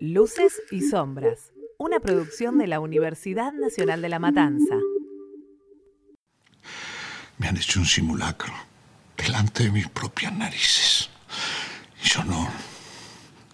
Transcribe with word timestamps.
Luces 0.00 0.62
y 0.70 0.80
Sombras, 0.80 1.52
una 1.76 2.00
producción 2.00 2.56
de 2.56 2.66
la 2.66 2.80
Universidad 2.80 3.52
Nacional 3.52 4.00
de 4.00 4.08
La 4.08 4.18
Matanza. 4.18 4.76
Me 7.36 7.48
han 7.48 7.58
hecho 7.58 7.80
un 7.80 7.84
simulacro 7.84 8.54
delante 9.14 9.64
de 9.64 9.70
mis 9.70 9.88
propias 9.88 10.32
narices. 10.32 11.10
Y 12.02 12.08
yo 12.08 12.24
no, 12.24 12.48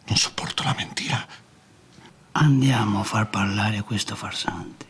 non 0.06 0.16
sopporto 0.16 0.62
la 0.62 0.74
mentira. 0.74 1.26
Andiamo 2.34 3.00
a 3.00 3.04
far 3.04 3.32
parlare 3.32 3.82
questo 3.82 4.14
farsante. 4.14 4.86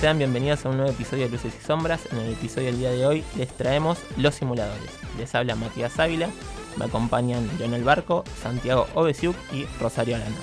Sean 0.00 0.16
bienvenidos 0.16 0.64
a 0.64 0.70
un 0.70 0.78
nuevo 0.78 0.92
episodio 0.92 1.24
de 1.24 1.32
Luces 1.32 1.52
y 1.60 1.62
Sombras. 1.62 2.10
En 2.10 2.20
el 2.20 2.32
episodio 2.32 2.68
del 2.68 2.78
día 2.78 2.90
de 2.90 3.06
hoy 3.06 3.22
les 3.36 3.48
traemos 3.48 3.98
los 4.16 4.34
simuladores. 4.34 4.90
Les 5.18 5.34
habla 5.34 5.56
Matías 5.56 6.00
Ávila, 6.00 6.30
me 6.78 6.86
acompañan 6.86 7.46
Leonel 7.58 7.84
Barco, 7.84 8.24
Santiago 8.42 8.86
Obesiuk 8.94 9.36
y 9.52 9.66
Rosario 9.78 10.16
Arana. 10.16 10.38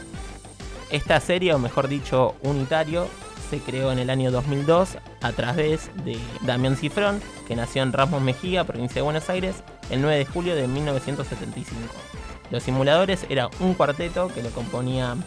Esta 0.91 1.19
serie, 1.19 1.55
o 1.55 1.57
mejor 1.57 1.87
dicho, 1.87 2.35
unitario, 2.43 3.07
se 3.49 3.57
creó 3.57 3.91
en 3.91 3.97
el 3.97 4.11
año 4.11 4.29
2002 4.29 4.99
a 5.23 5.31
través 5.31 5.89
de 6.05 6.19
Damián 6.41 6.75
Cifrón, 6.75 7.19
que 7.47 7.55
nació 7.55 7.81
en 7.81 7.93
Ramos 7.93 8.21
Mejía, 8.21 8.63
provincia 8.63 8.97
de 8.97 9.05
Buenos 9.05 9.27
Aires, 9.27 9.63
el 9.89 10.03
9 10.03 10.19
de 10.19 10.25
julio 10.25 10.55
de 10.55 10.67
1975. 10.67 11.79
Los 12.51 12.61
simuladores 12.61 13.25
era 13.27 13.49
un 13.59 13.73
cuarteto 13.73 14.27
que 14.27 14.43
lo 14.43 14.51
componía 14.51 15.17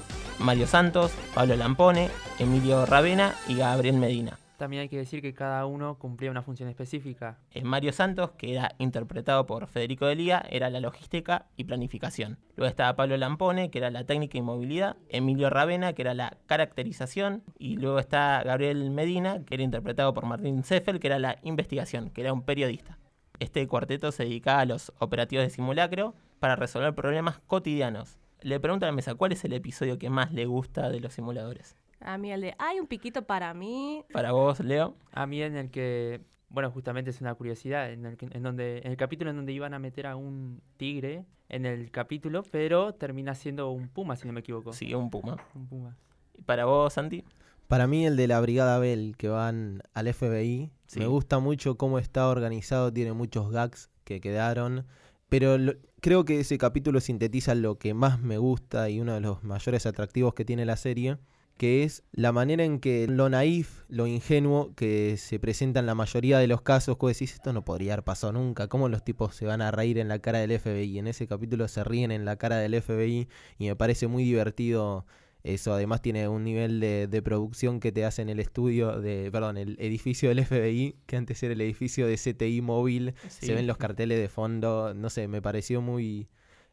Mario 0.40 0.66
Santos, 0.66 1.12
Pablo 1.34 1.54
Lampone, 1.54 2.08
Emilio 2.38 2.86
Ravena 2.86 3.34
y 3.46 3.56
Gabriel 3.56 3.98
Medina. 3.98 4.38
También 4.56 4.82
hay 4.82 4.88
que 4.88 4.96
decir 4.96 5.20
que 5.20 5.34
cada 5.34 5.66
uno 5.66 5.98
cumplía 5.98 6.30
una 6.30 6.42
función 6.42 6.68
específica. 6.68 7.38
En 7.52 7.66
Mario 7.66 7.92
Santos, 7.92 8.30
que 8.32 8.52
era 8.52 8.74
interpretado 8.78 9.44
por 9.46 9.66
Federico 9.66 10.06
Delía, 10.06 10.42
era 10.50 10.70
la 10.70 10.80
logística 10.80 11.46
y 11.56 11.64
planificación. 11.64 12.38
Luego 12.56 12.68
estaba 12.68 12.96
Pablo 12.96 13.18
Lampone, 13.18 13.70
que 13.70 13.78
era 13.78 13.90
la 13.90 14.04
técnica 14.04 14.38
y 14.38 14.42
movilidad. 14.42 14.96
Emilio 15.08 15.50
Ravena, 15.50 15.92
que 15.92 16.02
era 16.02 16.14
la 16.14 16.36
caracterización. 16.46 17.42
Y 17.58 17.76
luego 17.76 17.98
está 17.98 18.42
Gabriel 18.42 18.90
Medina, 18.90 19.44
que 19.44 19.54
era 19.54 19.62
interpretado 19.62 20.14
por 20.14 20.26
Martín 20.26 20.64
Seffel, 20.64 21.00
que 21.00 21.08
era 21.08 21.18
la 21.18 21.36
investigación, 21.42 22.10
que 22.10 22.22
era 22.22 22.32
un 22.32 22.42
periodista. 22.42 22.98
Este 23.40 23.66
cuarteto 23.66 24.12
se 24.12 24.24
dedicaba 24.24 24.60
a 24.60 24.66
los 24.66 24.92
operativos 24.98 25.44
de 25.44 25.50
simulacro 25.50 26.14
para 26.38 26.56
resolver 26.56 26.94
problemas 26.94 27.40
cotidianos. 27.46 28.18
Le 28.42 28.58
pregunto 28.60 28.86
a 28.86 28.88
la 28.88 28.92
mesa, 28.92 29.14
¿cuál 29.14 29.32
es 29.32 29.44
el 29.44 29.52
episodio 29.52 29.98
que 29.98 30.10
más 30.10 30.32
le 30.32 30.46
gusta 30.46 30.88
de 30.90 31.00
los 31.00 31.12
simuladores? 31.14 31.76
A 32.00 32.16
mí 32.18 32.32
el 32.32 32.40
de, 32.40 32.54
hay 32.58 32.80
un 32.80 32.86
piquito 32.86 33.22
para 33.26 33.52
mí. 33.54 34.04
Para 34.12 34.32
vos, 34.32 34.60
Leo. 34.60 34.94
A 35.12 35.26
mí 35.26 35.42
en 35.42 35.56
el 35.56 35.70
que, 35.70 36.22
bueno, 36.48 36.70
justamente 36.70 37.10
es 37.10 37.20
una 37.20 37.34
curiosidad, 37.34 37.92
en 37.92 38.06
el, 38.06 38.16
que- 38.16 38.28
en 38.32 38.42
donde, 38.42 38.78
en 38.78 38.90
el 38.92 38.96
capítulo 38.96 39.30
en 39.30 39.36
donde 39.36 39.52
iban 39.52 39.74
a 39.74 39.78
meter 39.78 40.06
a 40.06 40.16
un 40.16 40.62
tigre 40.78 41.24
en 41.50 41.66
el 41.66 41.90
capítulo, 41.90 42.42
pero 42.50 42.94
termina 42.94 43.34
siendo 43.34 43.70
un 43.70 43.88
puma, 43.88 44.16
si 44.16 44.26
no 44.26 44.32
me 44.32 44.40
equivoco. 44.40 44.72
Sí, 44.72 44.94
un 44.94 45.10
puma. 45.10 45.36
Un 45.54 45.66
puma. 45.66 45.96
¿Y 46.34 46.42
para 46.42 46.64
vos, 46.64 46.94
Santi? 46.94 47.24
Para 47.68 47.86
mí 47.86 48.06
el 48.06 48.16
de 48.16 48.26
la 48.28 48.40
Brigada 48.40 48.78
Bell, 48.78 49.14
que 49.18 49.28
van 49.28 49.82
al 49.92 50.06
FBI, 50.08 50.70
Sí. 50.86 50.98
me 51.00 51.06
gusta 51.06 51.38
mucho 51.38 51.76
cómo 51.76 51.98
está 51.98 52.28
organizado, 52.28 52.92
tiene 52.92 53.12
muchos 53.12 53.50
gags 53.52 53.90
que 54.04 54.20
quedaron, 54.20 54.86
pero 55.28 55.58
lo- 55.58 55.74
creo 56.00 56.24
que 56.24 56.40
ese 56.40 56.58
capítulo 56.58 57.00
sintetiza 57.00 57.54
lo 57.54 57.78
que 57.78 57.94
más 57.94 58.20
me 58.20 58.38
gusta 58.38 58.88
y 58.90 59.00
uno 59.00 59.14
de 59.14 59.20
los 59.20 59.44
mayores 59.44 59.86
atractivos 59.86 60.34
que 60.34 60.44
tiene 60.44 60.64
la 60.64 60.76
serie, 60.76 61.18
que 61.56 61.84
es 61.84 62.04
la 62.12 62.32
manera 62.32 62.64
en 62.64 62.80
que 62.80 63.06
lo 63.06 63.28
naif, 63.28 63.82
lo 63.88 64.06
ingenuo 64.06 64.74
que 64.74 65.16
se 65.18 65.38
presenta 65.38 65.80
en 65.80 65.86
la 65.86 65.94
mayoría 65.94 66.38
de 66.38 66.46
los 66.46 66.62
casos, 66.62 66.96
que 66.96 67.08
decís, 67.08 67.34
esto 67.34 67.52
no 67.52 67.64
podría 67.64 67.92
haber 67.92 68.04
pasado 68.04 68.32
nunca, 68.32 68.68
cómo 68.68 68.88
los 68.88 69.04
tipos 69.04 69.34
se 69.34 69.44
van 69.44 69.60
a 69.60 69.70
reír 69.70 69.98
en 69.98 70.08
la 70.08 70.20
cara 70.20 70.38
del 70.38 70.58
FBI, 70.58 70.98
en 70.98 71.06
ese 71.06 71.26
capítulo 71.26 71.68
se 71.68 71.84
ríen 71.84 72.12
en 72.12 72.24
la 72.24 72.36
cara 72.36 72.56
del 72.56 72.80
FBI 72.80 73.28
y 73.58 73.66
me 73.68 73.76
parece 73.76 74.06
muy 74.06 74.24
divertido 74.24 75.04
eso 75.42 75.72
además 75.72 76.02
tiene 76.02 76.28
un 76.28 76.44
nivel 76.44 76.80
de, 76.80 77.06
de 77.06 77.22
producción 77.22 77.80
que 77.80 77.92
te 77.92 78.04
hace 78.04 78.22
en 78.22 78.28
el 78.28 78.40
estudio 78.40 79.00
de, 79.00 79.30
perdón, 79.32 79.56
el 79.56 79.76
edificio 79.80 80.28
del 80.28 80.44
FBI, 80.44 80.96
que 81.06 81.16
antes 81.16 81.42
era 81.42 81.52
el 81.54 81.60
edificio 81.60 82.06
de 82.06 82.16
CTI 82.16 82.60
móvil. 82.60 83.14
Sí. 83.28 83.46
Se 83.46 83.54
ven 83.54 83.66
los 83.66 83.76
carteles 83.78 84.18
de 84.20 84.28
fondo. 84.28 84.92
No 84.94 85.08
sé, 85.10 85.28
me 85.28 85.40
pareció 85.42 85.80
muy. 85.80 86.28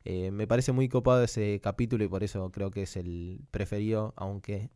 eh, 0.05 0.31
me 0.31 0.47
parece 0.47 0.71
muy 0.71 0.89
copado 0.89 1.23
ese 1.23 1.59
capítulo 1.61 2.03
y 2.03 2.07
por 2.07 2.23
eso 2.23 2.49
creo 2.51 2.71
que 2.71 2.83
es 2.83 2.95
el 2.97 3.41
preferido, 3.51 4.13
aunque 4.17 4.69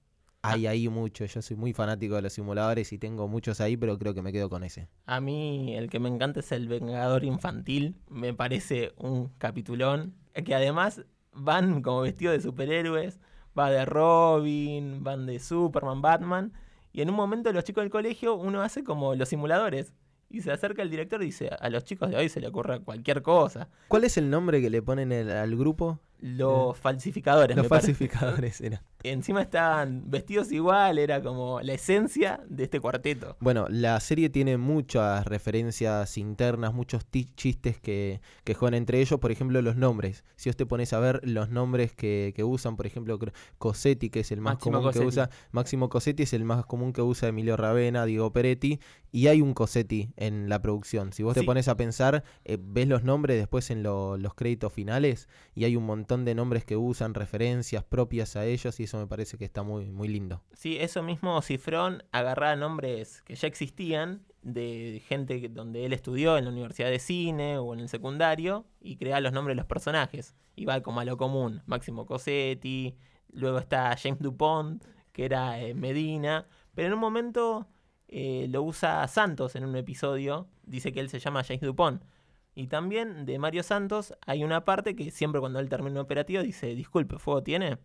hay 0.44 0.66
ahí 0.68 0.90
mucho. 0.90 1.26
Yo 1.26 1.42
soy 1.42 1.56
muy 1.56 1.72
fanático 1.74 2.16
de 2.16 2.22
los 2.24 2.34
simuladores 2.34 2.92
y 2.94 2.98
tengo 2.98 3.28
muchos 3.28 3.62
ahí, 3.62 3.78
pero 3.78 3.98
creo 4.00 4.14
que 4.14 4.22
me 4.24 4.32
quedo 4.32 4.50
con 4.50 4.64
ese. 4.64 4.88
A 5.06 5.22
mí 5.22 5.76
el 5.78 5.90
que 5.90 6.00
me 6.00 6.10
encanta 6.10 6.40
es 6.40 6.52
el 6.52 6.68
Vengador 6.68 7.24
Infantil. 7.24 7.96
Me 8.10 8.34
parece 8.34 8.92
un 8.98 9.28
capitulón. 9.38 10.16
Que 10.34 10.56
además 10.56 11.04
van 11.34 11.82
como 11.82 12.02
vestidos 12.02 12.34
de 12.36 12.42
superhéroes. 12.42 13.20
Va 13.58 13.70
de 13.70 13.86
Robin, 13.86 15.04
van 15.04 15.26
de 15.26 15.40
Superman, 15.40 16.02
Batman. 16.02 16.54
Y 16.94 17.02
en 17.02 17.10
un 17.10 17.16
momento 17.16 17.52
los 17.54 17.64
chicos 17.64 17.84
del 17.84 17.92
colegio 17.92 18.36
uno 18.36 18.62
hace 18.62 18.84
como 18.84 19.16
los 19.16 19.30
simuladores. 19.30 19.94
Y 20.30 20.42
se 20.42 20.52
acerca 20.52 20.82
el 20.82 20.90
director 20.90 21.22
y 21.22 21.26
dice, 21.26 21.50
a 21.60 21.70
los 21.70 21.84
chicos 21.84 22.10
de 22.10 22.16
hoy 22.16 22.30
se 22.30 22.40
le 22.40 22.48
ocurre 22.48 22.80
cualquier 22.82 23.22
cosa. 23.22 23.68
¿Cuál 23.90 24.06
es 24.06 24.18
el 24.18 24.30
nombre 24.30 24.62
que 24.62 24.70
le 24.70 24.82
ponen 24.82 25.12
el- 25.12 25.30
al 25.30 25.56
grupo? 25.58 26.00
Los 26.22 26.78
falsificadores. 26.78 27.56
Los 27.58 27.66
me 27.66 27.70
parece. 27.70 27.88
falsificadores 27.94 28.62
era. 28.62 28.84
Encima 29.04 29.42
estaban 29.42 30.04
vestidos 30.12 30.52
igual, 30.52 31.00
era 31.00 31.24
como 31.24 31.60
la 31.62 31.74
esencia 31.74 32.40
de 32.48 32.66
este 32.66 32.80
cuarteto. 32.80 33.36
Bueno, 33.40 33.66
la 33.68 34.00
serie 34.00 34.30
tiene 34.30 34.58
muchas 34.58 35.26
referencias 35.26 36.20
internas, 36.20 36.76
muchos 36.76 37.04
chistes 37.36 37.80
que, 37.80 38.22
que 38.44 38.54
juegan 38.54 38.76
entre 38.76 39.02
ellos, 39.02 39.20
por 39.20 39.32
ejemplo, 39.32 39.60
los 39.64 39.76
nombres. 39.76 40.24
Si 40.36 40.50
vos 40.50 40.56
te 40.56 40.68
pones 40.68 40.94
a 40.94 41.00
ver 41.00 41.20
los 41.24 41.50
nombres 41.50 41.94
que, 41.94 42.32
que 42.36 42.44
usan, 42.44 42.78
por 42.78 42.86
ejemplo, 42.86 43.18
Cosetti, 43.58 44.12
que 44.12 44.20
es 44.20 44.32
el 44.32 44.40
más 44.40 44.54
Máximo 44.56 44.78
común 44.78 44.92
que 44.94 45.00
usa, 45.00 45.32
Máximo 45.52 45.90
Cosetti 45.90 46.22
es 46.24 46.34
el 46.34 46.44
más 46.46 46.66
común 46.68 46.94
que 46.94 47.02
usa 47.02 47.30
Emilio 47.30 47.58
Ravena, 47.58 48.06
Diego 48.06 48.32
Peretti, 48.32 48.80
y 49.12 49.28
hay 49.28 49.42
un 49.42 49.56
Cosetti 49.56 50.14
en 50.16 50.48
la 50.48 50.62
producción. 50.62 51.12
Si 51.12 51.24
vos 51.24 51.34
Sí. 51.34 51.40
te 51.40 51.46
pones 51.48 51.68
a 51.68 51.76
pensar, 51.76 52.24
eh, 52.46 52.58
ves 52.62 52.88
los 52.88 53.04
nombres 53.04 53.38
después 53.38 53.72
en 53.72 53.82
lo- 53.82 54.18
los 54.18 54.36
créditos 54.36 54.72
finales, 54.72 55.28
y 55.56 55.64
hay 55.66 55.76
un 55.76 55.86
montón 55.88 56.11
de 56.18 56.36
nombres 56.36 56.66
que 56.66 56.78
usan, 56.78 57.14
referencias 57.14 57.84
propias 57.84 58.36
a 58.36 58.46
ellos, 58.46 58.80
y 58.80 58.84
eso 58.84 58.98
me 58.98 59.08
parece 59.08 59.38
que 59.38 59.46
está 59.46 59.64
muy, 59.64 59.90
muy 59.90 60.08
lindo. 60.08 60.44
Sí, 60.54 60.78
eso 60.80 61.02
mismo 61.02 61.42
Cifrón 61.42 62.04
agarraba 62.12 62.56
nombres 62.56 63.22
que 63.24 63.36
ya 63.36 63.48
existían 63.48 64.24
de 64.42 65.02
gente 65.08 65.50
donde 65.50 65.86
él 65.86 65.94
estudió 65.94 66.38
en 66.38 66.46
la 66.46 66.52
Universidad 66.52 66.90
de 66.90 67.00
Cine 67.00 67.58
o 67.58 67.74
en 67.74 67.80
el 67.80 67.90
secundario 67.90 68.66
y 68.80 68.98
creaba 68.98 69.22
los 69.22 69.34
nombres 69.34 69.56
de 69.56 69.62
los 69.62 69.68
personajes. 69.68 70.36
Y 70.56 70.66
va 70.66 70.82
como 70.82 71.00
a 71.00 71.06
lo 71.06 71.18
común, 71.18 71.62
Máximo 71.66 72.06
Cosetti, 72.06 72.96
luego 73.32 73.60
está 73.60 73.96
James 73.98 74.20
Dupont, 74.20 74.84
que 75.12 75.26
era 75.26 75.60
eh, 75.60 75.74
Medina, 75.74 76.48
pero 76.74 76.88
en 76.88 76.94
un 76.94 77.00
momento 77.00 77.68
eh, 78.08 78.48
lo 78.50 78.64
usa 78.64 79.08
Santos 79.08 79.56
en 79.56 79.66
un 79.66 79.76
episodio, 79.76 80.48
dice 80.64 80.92
que 80.92 81.00
él 81.00 81.10
se 81.10 81.20
llama 81.20 81.44
James 81.44 81.62
Dupont. 81.62 82.04
Y 82.54 82.68
también 82.68 83.26
de 83.26 83.40
Mario 83.40 83.64
Santos 83.64 84.14
hay 84.26 84.44
una 84.44 84.66
parte 84.66 84.96
que 84.96 85.12
siempre 85.12 85.40
cuando 85.40 85.60
él 85.60 85.70
termina 85.70 86.00
un 86.00 86.06
operativo 86.06 86.44
dice, 86.44 86.76
disculpe, 86.76 87.18
¿fuego 87.18 87.44
tiene? 87.44 87.78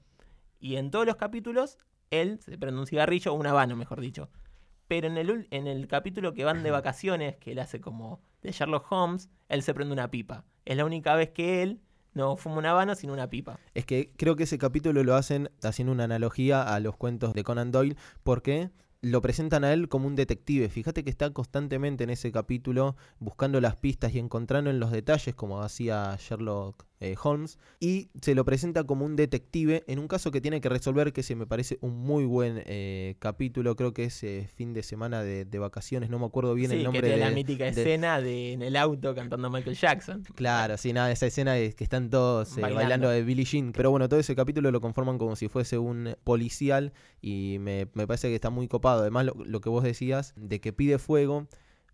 Y 0.59 0.77
en 0.77 0.91
todos 0.91 1.07
los 1.07 1.17
capítulos 1.17 1.79
él 2.11 2.39
se 2.41 2.59
prende 2.59 2.81
un 2.81 2.87
cigarrillo, 2.87 3.35
un 3.35 3.47
habano, 3.47 3.77
mejor 3.77 4.01
dicho. 4.01 4.29
Pero 4.89 5.09
en 5.09 5.17
el, 5.17 5.49
en 5.51 5.67
el 5.67 5.89
capítulo 5.89 6.33
que 6.33 6.45
van 6.45 6.63
de 6.63 6.71
vacaciones, 6.71 7.37
que 7.37 7.53
él 7.53 7.59
hace 7.59 7.81
como 7.81 8.21
de 8.43 8.53
Sherlock 8.53 8.91
Holmes, 8.91 9.29
él 9.49 9.63
se 9.63 9.75
prende 9.75 9.93
una 9.93 10.11
pipa. 10.11 10.45
Es 10.65 10.77
la 10.77 10.85
única 10.85 11.15
vez 11.15 11.31
que 11.31 11.63
él 11.63 11.81
no 12.15 12.37
fuma 12.37 12.59
un 12.59 12.67
habano, 12.67 12.95
sino 12.95 13.13
una 13.13 13.29
pipa. 13.29 13.59
Es 13.75 13.85
que 13.85 14.11
creo 14.17 14.37
que 14.37 14.45
ese 14.45 14.59
capítulo 14.59 15.05
lo 15.05 15.15
hacen 15.15 15.51
haciendo 15.63 15.93
una 15.93 16.05
analogía 16.05 16.63
a 16.63 16.81
los 16.81 16.97
cuentos 16.97 17.35
de 17.35 17.45
Conan 17.45 17.73
Doyle, 17.73 17.97
porque 18.23 18.71
lo 19.03 19.23
presentan 19.23 19.65
a 19.65 19.73
él 19.73 19.89
como 19.89 20.07
un 20.07 20.17
detective. 20.17 20.69
Fíjate 20.69 21.05
que 21.05 21.11
está 21.11 21.31
constantemente 21.31 22.05
en 22.05 22.11
ese 22.11 22.33
capítulo 22.33 22.97
buscando 23.19 23.61
las 23.61 23.77
pistas 23.77 24.15
y 24.15 24.19
encontrando 24.19 24.71
en 24.71 24.81
los 24.81 24.91
detalles, 24.91 25.35
como 25.35 25.63
hacía 25.63 26.17
Sherlock 26.19 26.85
eh, 27.01 27.15
Holmes, 27.23 27.59
y 27.81 28.09
se 28.23 28.35
lo 28.35 28.45
presenta 28.45 28.85
como 28.85 29.05
un 29.05 29.17
detective 29.17 29.85
en 29.87 29.99
un 29.99 30.09
caso 30.09 30.31
que 30.31 30.41
tiene 30.41 30.61
que 30.61 30.69
resolver, 30.69 31.13
que 31.13 31.23
se 31.23 31.35
me 31.37 31.47
parece 31.47 31.79
un 31.83 31.95
muy 31.97 32.25
buen 32.25 32.63
eh, 32.67 33.17
capítulo. 33.19 33.77
Creo 33.77 33.93
que 33.93 34.05
es 34.05 34.23
eh, 34.25 34.49
fin 34.55 34.73
de 34.73 34.83
semana 34.83 35.23
de, 35.23 35.45
de 35.45 35.59
vacaciones, 35.59 36.09
no 36.11 36.19
me 36.19 36.27
acuerdo 36.27 36.55
bien 36.55 36.71
sí, 36.71 36.79
el 36.79 36.85
nombre 36.85 37.03
que 37.03 37.07
tiene 37.09 37.23
de 37.25 37.31
la 37.31 37.35
mítica 37.35 37.65
de- 37.65 37.71
escena 37.71 38.21
de 38.21 38.53
en 38.53 38.63
el 38.63 38.77
auto 38.77 39.15
cantando 39.15 39.51
Michael 39.51 39.77
Jackson. 39.77 40.23
Claro, 40.35 40.77
sí, 40.79 40.93
nada, 40.93 41.13
esa 41.13 41.27
escena 41.27 41.59
es 41.59 41.75
que 41.75 41.85
están 41.85 42.09
todos 42.11 42.57
eh, 42.57 42.61
Bailando. 42.61 42.81
bailando. 42.81 43.09
de 43.11 43.23
Billie 43.23 43.45
Jean. 43.45 43.73
Pero 43.73 43.91
bueno, 43.91 44.09
todo 44.09 44.19
ese 44.21 44.35
capítulo 44.35 44.71
lo 44.71 44.81
conforman 44.81 45.19
como 45.19 45.37
si 45.37 45.49
fuese 45.49 45.79
un 45.79 46.17
policial 46.25 46.93
y 47.21 47.59
me, 47.61 47.89
me 47.95 48.07
parece 48.07 48.29
que 48.29 48.35
está 48.35 48.51
muy 48.51 48.69
copado. 48.69 49.03
Además, 49.03 49.27
lo, 49.27 49.35
lo 49.45 49.61
que 49.61 49.69
vos 49.69 49.85
decías 49.85 50.33
de 50.37 50.61
que 50.61 50.73
pide 50.73 50.99
fuego, 50.99 51.47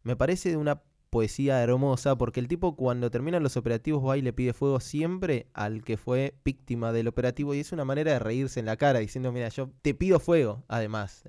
me 0.04 0.16
parece 0.16 0.50
de 0.50 0.56
una 0.56 0.82
poesía 1.12 1.62
hermosa, 1.62 2.16
porque 2.16 2.40
el 2.40 2.48
tipo 2.48 2.74
cuando 2.74 3.10
terminan 3.10 3.42
los 3.42 3.58
operativos 3.58 4.02
va 4.02 4.16
y 4.16 4.22
le 4.22 4.32
pide 4.32 4.54
fuego 4.54 4.80
siempre 4.80 5.46
al 5.52 5.84
que 5.84 5.98
fue 5.98 6.34
víctima 6.42 6.90
del 6.90 7.06
operativo 7.06 7.52
y 7.52 7.60
es 7.60 7.70
una 7.70 7.84
manera 7.84 8.12
de 8.12 8.18
reírse 8.18 8.60
en 8.60 8.64
la 8.64 8.78
cara 8.78 9.00
diciendo, 9.00 9.30
mira, 9.30 9.50
yo 9.50 9.68
te 9.82 9.92
pido 9.92 10.18
fuego, 10.20 10.64
además. 10.68 11.28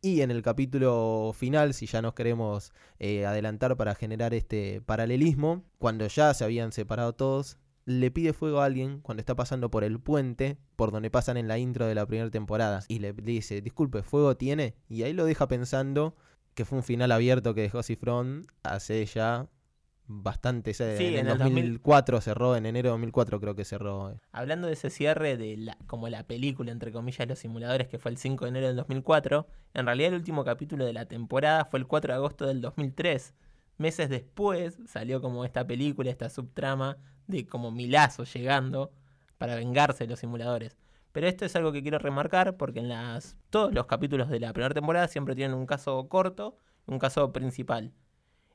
Y 0.00 0.22
en 0.22 0.30
el 0.30 0.40
capítulo 0.40 1.32
final, 1.34 1.74
si 1.74 1.84
ya 1.84 2.00
nos 2.00 2.14
queremos 2.14 2.72
eh, 2.98 3.26
adelantar 3.26 3.76
para 3.76 3.94
generar 3.94 4.32
este 4.32 4.80
paralelismo, 4.80 5.64
cuando 5.78 6.06
ya 6.06 6.32
se 6.32 6.44
habían 6.44 6.72
separado 6.72 7.12
todos, 7.12 7.58
le 7.84 8.10
pide 8.10 8.32
fuego 8.32 8.60
a 8.62 8.64
alguien 8.64 9.00
cuando 9.00 9.20
está 9.20 9.34
pasando 9.34 9.70
por 9.70 9.84
el 9.84 10.00
puente, 10.00 10.56
por 10.76 10.92
donde 10.92 11.10
pasan 11.10 11.36
en 11.36 11.46
la 11.46 11.58
intro 11.58 11.86
de 11.86 11.94
la 11.94 12.06
primera 12.06 12.30
temporada, 12.30 12.82
y 12.88 13.00
le 13.00 13.12
dice, 13.12 13.60
disculpe, 13.60 14.02
¿fuego 14.02 14.34
tiene? 14.38 14.76
Y 14.88 15.02
ahí 15.02 15.12
lo 15.12 15.26
deja 15.26 15.46
pensando 15.46 16.16
que 16.54 16.64
fue 16.64 16.78
un 16.78 16.84
final 16.84 17.12
abierto 17.12 17.54
que 17.54 17.62
dejó 17.62 17.82
Cifrón 17.82 18.46
hace 18.62 19.04
ya 19.06 19.48
bastante. 20.06 20.74
Sí, 20.74 20.82
en, 20.82 21.14
en 21.14 21.26
el 21.26 21.32
el 21.32 21.38
2004 21.38 22.20
cerró, 22.20 22.56
en 22.56 22.66
enero 22.66 22.88
de 22.88 22.92
2004 22.92 23.40
creo 23.40 23.54
que 23.54 23.64
cerró. 23.64 24.18
Hablando 24.32 24.66
de 24.66 24.74
ese 24.74 24.90
cierre 24.90 25.36
de 25.36 25.56
la, 25.56 25.78
como 25.86 26.08
la 26.08 26.24
película, 26.24 26.72
entre 26.72 26.92
comillas, 26.92 27.28
Los 27.28 27.38
Simuladores, 27.38 27.88
que 27.88 27.98
fue 27.98 28.10
el 28.10 28.18
5 28.18 28.44
de 28.44 28.48
enero 28.50 28.66
del 28.68 28.76
2004, 28.76 29.46
en 29.74 29.86
realidad 29.86 30.08
el 30.10 30.16
último 30.16 30.44
capítulo 30.44 30.84
de 30.84 30.92
la 30.92 31.06
temporada 31.06 31.64
fue 31.64 31.78
el 31.80 31.86
4 31.86 32.12
de 32.12 32.16
agosto 32.16 32.46
del 32.46 32.60
2003. 32.60 33.34
Meses 33.76 34.08
después 34.08 34.78
salió 34.86 35.20
como 35.20 35.44
esta 35.44 35.66
película, 35.66 36.10
esta 36.10 36.30
subtrama 36.30 36.96
de 37.26 37.46
como 37.46 37.70
Milazo 37.72 38.24
llegando 38.24 38.92
para 39.38 39.56
vengarse 39.56 40.04
de 40.04 40.10
los 40.10 40.20
simuladores. 40.20 40.76
Pero 41.14 41.28
esto 41.28 41.44
es 41.44 41.54
algo 41.54 41.70
que 41.70 41.80
quiero 41.80 42.00
remarcar 42.00 42.56
porque 42.56 42.80
en 42.80 42.88
las, 42.88 43.36
todos 43.48 43.72
los 43.72 43.86
capítulos 43.86 44.28
de 44.28 44.40
la 44.40 44.52
primera 44.52 44.74
temporada 44.74 45.06
siempre 45.06 45.36
tienen 45.36 45.56
un 45.56 45.64
caso 45.64 46.08
corto 46.08 46.58
y 46.88 46.92
un 46.92 46.98
caso 46.98 47.32
principal. 47.32 47.92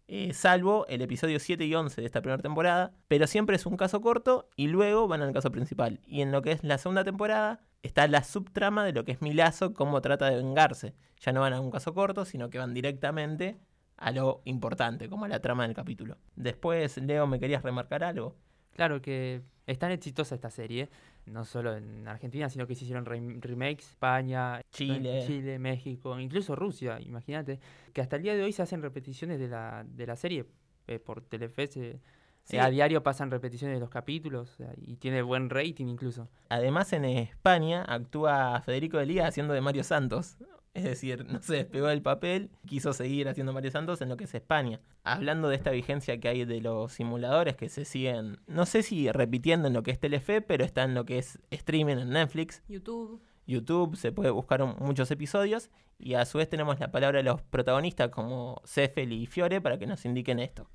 Eh, 0.10 0.34
salvo 0.34 0.86
el 0.88 1.02
episodio 1.02 1.40
7 1.40 1.64
y 1.64 1.74
11 1.74 2.02
de 2.02 2.06
esta 2.06 2.22
primera 2.22 2.42
temporada, 2.42 2.92
pero 3.08 3.28
siempre 3.28 3.56
es 3.56 3.66
un 3.66 3.78
caso 3.78 4.02
corto 4.02 4.50
y 4.58 4.68
luego 4.68 5.08
van 5.08 5.22
al 5.22 5.32
caso 5.32 5.52
principal. 5.52 6.02
Y 6.06 6.22
en 6.22 6.34
lo 6.34 6.42
que 6.42 6.52
es 6.52 6.62
la 6.66 6.78
segunda 6.78 7.06
temporada 7.06 7.62
está 7.82 8.10
la 8.10 8.26
subtrama 8.26 8.84
de 8.84 8.92
lo 8.92 9.06
que 9.06 9.14
es 9.14 9.22
Milazo, 9.22 9.74
cómo 9.74 10.02
trata 10.02 10.30
de 10.30 10.36
vengarse. 10.36 10.96
Ya 11.22 11.32
no 11.32 11.40
van 11.40 11.54
a 11.54 11.62
un 11.62 11.72
caso 11.72 11.94
corto, 11.94 12.26
sino 12.26 12.50
que 12.50 12.58
van 12.58 12.74
directamente 12.74 13.58
a 13.96 14.12
lo 14.12 14.42
importante, 14.44 15.08
como 15.08 15.24
a 15.24 15.30
la 15.30 15.40
trama 15.40 15.64
del 15.64 15.76
capítulo. 15.76 16.18
Después, 16.36 16.98
Leo, 16.98 17.26
¿me 17.26 17.40
querías 17.40 17.64
remarcar 17.64 18.04
algo? 18.04 18.36
Claro 18.74 19.02
que 19.02 19.44
es 19.70 19.78
tan 19.78 19.92
exitosa 19.92 20.36
esta 20.36 20.50
serie, 20.50 20.90
no 21.32 21.46
solo 21.46 21.76
en 21.76 22.08
Argentina, 22.08 22.50
sino 22.50 22.66
que 22.68 22.76
se 22.76 22.84
hicieron 22.84 23.06
rem- 23.06 23.40
remakes, 23.42 23.90
España, 23.90 24.62
Chile. 24.72 25.24
Chile, 25.26 25.60
México, 25.60 26.20
incluso 26.20 26.56
Rusia, 26.56 27.00
imagínate, 27.00 27.60
que 27.94 28.02
hasta 28.02 28.16
el 28.18 28.24
día 28.24 28.36
de 28.36 28.44
hoy 28.44 28.52
se 28.52 28.62
hacen 28.62 28.82
repeticiones 28.82 29.40
de 29.40 29.48
la, 29.48 29.86
de 29.88 30.08
la 30.08 30.16
serie 30.16 30.46
eh, 30.88 31.00
por 31.00 31.22
Telefe, 31.22 31.68
se- 31.68 32.00
Sí. 32.44 32.58
a 32.58 32.68
diario 32.72 33.04
pasan 33.04 33.30
repeticiones 33.30 33.76
de 33.76 33.80
los 33.80 33.92
capítulos 33.92 34.58
y 34.78 34.96
tiene 34.96 35.22
buen 35.22 35.52
rating 35.52 35.86
incluso. 35.86 36.30
Además, 36.48 36.92
en 36.94 37.06
España 37.06 37.84
actúa 37.88 38.60
Federico 38.66 38.98
Delía 38.98 39.28
haciendo 39.28 39.54
de 39.54 39.62
Mario 39.62 39.84
Santos. 39.84 40.36
Es 40.80 40.86
decir, 40.86 41.26
no 41.26 41.42
se 41.42 41.56
despegó 41.56 41.88
del 41.88 42.02
papel, 42.02 42.52
quiso 42.66 42.94
seguir 42.94 43.28
haciendo 43.28 43.52
Mario 43.52 43.70
Santos 43.70 44.00
en 44.02 44.08
lo 44.08 44.16
que 44.16 44.24
es 44.24 44.34
España. 44.34 44.80
Hablando 45.04 45.50
de 45.50 45.58
esta 45.58 45.72
vigencia 45.72 46.18
que 46.22 46.30
hay 46.30 46.46
de 46.46 46.62
los 46.62 46.94
simuladores 46.94 47.58
que 47.58 47.68
se 47.68 47.84
siguen, 47.84 48.38
no 48.48 48.66
sé 48.66 48.82
si 48.82 49.12
repitiendo 49.12 49.68
en 49.68 49.74
lo 49.74 49.84
que 49.84 49.92
es 49.92 50.00
Telefe, 50.00 50.42
pero 50.42 50.64
está 50.64 50.84
en 50.84 50.94
lo 50.96 51.04
que 51.04 51.18
es 51.18 51.38
streaming 51.52 51.98
en 51.98 52.12
Netflix, 52.12 52.64
YouTube. 52.70 53.22
YouTube, 53.46 53.98
se 53.98 54.14
puede 54.14 54.30
buscar 54.30 54.64
muchos 54.80 55.12
episodios. 55.12 55.70
Y 55.98 56.14
a 56.14 56.24
su 56.24 56.38
vez 56.38 56.48
tenemos 56.48 56.80
la 56.80 56.92
palabra 56.92 57.18
de 57.18 57.24
los 57.24 57.42
protagonistas 57.42 58.08
como 58.10 58.62
Cefel 58.64 59.12
y 59.12 59.26
Fiore 59.26 59.60
para 59.60 59.78
que 59.78 59.86
nos 59.86 60.06
indiquen 60.06 60.40
esto. 60.40 60.70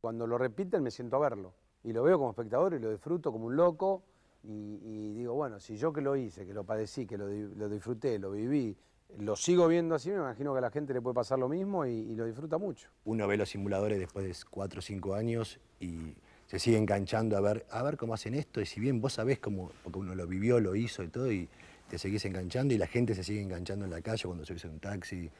Cuando 0.00 0.26
lo 0.26 0.38
repiten 0.38 0.82
me 0.82 0.90
siento 0.90 1.16
a 1.16 1.18
verlo. 1.18 1.52
Y 1.84 1.92
lo 1.92 2.02
veo 2.02 2.16
como 2.16 2.30
espectador 2.30 2.72
y 2.72 2.78
lo 2.78 2.90
disfruto 2.90 3.30
como 3.30 3.44
un 3.44 3.56
loco. 3.56 4.04
Y, 4.42 4.80
y 4.82 5.12
digo, 5.12 5.34
bueno, 5.34 5.60
si 5.60 5.76
yo 5.76 5.92
que 5.92 6.00
lo 6.00 6.16
hice, 6.16 6.46
que 6.46 6.54
lo 6.54 6.64
padecí, 6.64 7.06
que 7.06 7.18
lo, 7.18 7.28
lo 7.28 7.68
disfruté, 7.68 8.18
lo 8.18 8.30
viví, 8.30 8.74
lo 9.18 9.36
sigo 9.36 9.66
viendo 9.68 9.94
así, 9.94 10.10
me 10.10 10.16
imagino 10.16 10.52
que 10.52 10.58
a 10.58 10.62
la 10.62 10.70
gente 10.70 10.94
le 10.94 11.00
puede 11.00 11.14
pasar 11.14 11.38
lo 11.38 11.48
mismo 11.48 11.86
y, 11.86 11.90
y 11.90 12.14
lo 12.14 12.26
disfruta 12.26 12.58
mucho. 12.58 12.88
Uno 13.04 13.26
ve 13.26 13.36
los 13.36 13.48
simuladores 13.48 13.98
después 13.98 14.26
de 14.26 14.34
4 14.50 14.78
o 14.78 14.82
5 14.82 15.14
años 15.14 15.58
y 15.80 16.14
se 16.46 16.58
sigue 16.58 16.76
enganchando 16.76 17.36
a 17.36 17.40
ver, 17.40 17.64
a 17.70 17.82
ver 17.82 17.96
cómo 17.96 18.14
hacen 18.14 18.34
esto. 18.34 18.60
Y 18.60 18.66
si 18.66 18.80
bien 18.80 19.00
vos 19.00 19.14
sabés 19.14 19.38
cómo, 19.38 19.70
porque 19.84 20.00
uno 20.00 20.14
lo 20.14 20.26
vivió, 20.26 20.58
lo 20.58 20.74
hizo 20.74 21.02
y 21.02 21.08
todo, 21.08 21.30
y 21.30 21.48
te 21.88 21.98
seguís 21.98 22.24
enganchando 22.24 22.74
y 22.74 22.78
la 22.78 22.86
gente 22.86 23.14
se 23.14 23.22
sigue 23.22 23.40
enganchando 23.40 23.84
en 23.84 23.90
la 23.90 24.00
calle 24.00 24.24
cuando 24.24 24.44
subís 24.44 24.64
en 24.64 24.70
un 24.72 24.80
taxi 24.80 25.30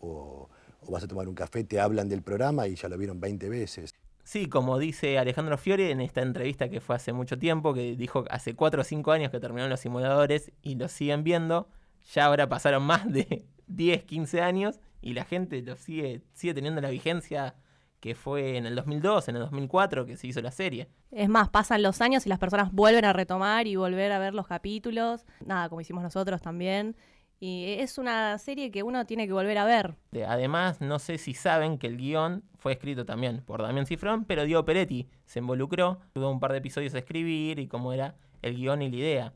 o, 0.00 0.48
o 0.86 0.90
vas 0.90 1.04
a 1.04 1.08
tomar 1.08 1.28
un 1.28 1.34
café, 1.34 1.64
te 1.64 1.80
hablan 1.80 2.08
del 2.08 2.22
programa 2.22 2.66
y 2.66 2.74
ya 2.74 2.88
lo 2.88 2.98
vieron 2.98 3.20
20 3.20 3.48
veces. 3.48 3.94
Sí, 4.24 4.46
como 4.46 4.78
dice 4.78 5.18
Alejandro 5.18 5.56
Fiore 5.56 5.90
en 5.90 6.02
esta 6.02 6.20
entrevista 6.20 6.68
que 6.68 6.82
fue 6.82 6.96
hace 6.96 7.14
mucho 7.14 7.38
tiempo, 7.38 7.72
que 7.72 7.96
dijo 7.96 8.24
que 8.24 8.30
hace 8.30 8.54
4 8.54 8.82
o 8.82 8.84
5 8.84 9.10
años 9.12 9.30
que 9.30 9.40
terminaron 9.40 9.70
los 9.70 9.80
simuladores 9.80 10.52
y 10.60 10.74
los 10.74 10.92
siguen 10.92 11.24
viendo, 11.24 11.68
ya 12.14 12.24
ahora 12.26 12.48
pasaron 12.48 12.82
más 12.82 13.10
de 13.10 13.46
10, 13.66 14.04
15 14.04 14.40
años 14.40 14.80
y 15.00 15.12
la 15.14 15.24
gente 15.24 15.60
lo 15.62 15.76
sigue, 15.76 16.22
sigue 16.32 16.54
teniendo 16.54 16.80
la 16.80 16.90
vigencia 16.90 17.54
que 18.00 18.14
fue 18.14 18.56
en 18.56 18.64
el 18.66 18.76
2002, 18.76 19.28
en 19.28 19.36
el 19.36 19.42
2004 19.42 20.06
que 20.06 20.16
se 20.16 20.28
hizo 20.28 20.40
la 20.40 20.52
serie. 20.52 20.88
Es 21.10 21.28
más, 21.28 21.48
pasan 21.48 21.82
los 21.82 22.00
años 22.00 22.24
y 22.26 22.28
las 22.28 22.38
personas 22.38 22.70
vuelven 22.72 23.04
a 23.04 23.12
retomar 23.12 23.66
y 23.66 23.74
volver 23.74 24.12
a 24.12 24.20
ver 24.20 24.34
los 24.34 24.46
capítulos. 24.46 25.26
Nada, 25.44 25.68
como 25.68 25.80
hicimos 25.80 26.02
nosotros 26.04 26.40
también. 26.40 26.94
Y 27.40 27.74
es 27.78 27.98
una 27.98 28.36
serie 28.38 28.70
que 28.70 28.82
uno 28.84 29.04
tiene 29.06 29.26
que 29.26 29.32
volver 29.32 29.58
a 29.58 29.64
ver. 29.64 29.96
De- 30.12 30.24
Además, 30.26 30.80
no 30.80 30.98
sé 31.00 31.18
si 31.18 31.34
saben 31.34 31.78
que 31.78 31.88
el 31.88 31.96
guion 31.96 32.44
fue 32.56 32.72
escrito 32.72 33.04
también 33.04 33.42
por 33.44 33.62
Damián 33.62 33.86
Cifrón, 33.86 34.24
pero 34.24 34.44
Diego 34.44 34.64
Peretti 34.64 35.08
se 35.24 35.38
involucró, 35.40 35.98
tuvo 36.12 36.30
un 36.30 36.38
par 36.40 36.52
de 36.52 36.58
episodios 36.58 36.94
a 36.94 36.98
escribir 36.98 37.58
y 37.58 37.66
cómo 37.68 37.92
era 37.92 38.14
el 38.42 38.56
guion 38.56 38.82
y 38.82 38.90
la 38.90 38.96
idea. 38.96 39.32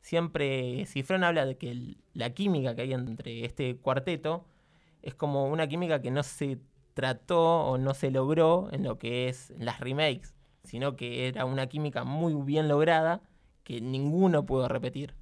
Siempre 0.00 0.84
Cifrón 0.86 1.24
habla 1.24 1.44
de 1.46 1.56
que 1.56 1.96
la 2.14 2.30
química 2.30 2.74
que 2.74 2.82
hay 2.82 2.92
entre 2.92 3.44
este 3.44 3.76
cuarteto 3.76 4.46
es 5.02 5.14
como 5.14 5.48
una 5.48 5.68
química 5.68 6.00
que 6.00 6.10
no 6.10 6.22
se 6.22 6.58
trató 6.94 7.66
o 7.66 7.78
no 7.78 7.94
se 7.94 8.10
logró 8.10 8.68
en 8.72 8.84
lo 8.84 8.98
que 8.98 9.28
es 9.28 9.52
las 9.58 9.80
remakes, 9.80 10.34
sino 10.64 10.96
que 10.96 11.28
era 11.28 11.44
una 11.44 11.66
química 11.66 12.04
muy 12.04 12.34
bien 12.34 12.68
lograda 12.68 13.22
que 13.64 13.80
ninguno 13.80 14.46
pudo 14.46 14.68
repetir 14.68 15.14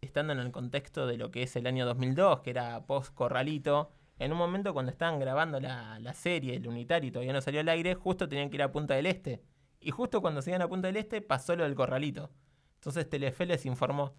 estando 0.00 0.32
en 0.32 0.38
el 0.38 0.52
contexto 0.52 1.06
de 1.06 1.18
lo 1.18 1.30
que 1.30 1.42
es 1.42 1.56
el 1.56 1.66
año 1.66 1.84
2002, 1.84 2.40
que 2.40 2.50
era 2.50 2.86
post-corralito, 2.86 3.90
en 4.18 4.32
un 4.32 4.38
momento 4.38 4.72
cuando 4.72 4.90
estaban 4.90 5.20
grabando 5.20 5.60
la, 5.60 5.98
la 5.98 6.14
serie, 6.14 6.56
el 6.56 6.66
unitario, 6.66 7.08
y 7.08 7.10
todavía 7.10 7.32
no 7.32 7.40
salió 7.40 7.60
al 7.60 7.68
aire, 7.68 7.94
justo 7.94 8.28
tenían 8.28 8.48
que 8.48 8.56
ir 8.56 8.62
a 8.62 8.72
Punta 8.72 8.94
del 8.94 9.06
Este. 9.06 9.42
Y 9.80 9.90
justo 9.90 10.22
cuando 10.22 10.40
se 10.40 10.50
iban 10.50 10.62
a 10.62 10.68
Punta 10.68 10.86
del 10.86 10.96
Este 10.96 11.20
pasó 11.20 11.54
lo 11.54 11.64
del 11.64 11.74
corralito. 11.74 12.30
Entonces 12.76 13.08
Telefe 13.08 13.46
les 13.46 13.66
informó, 13.66 14.14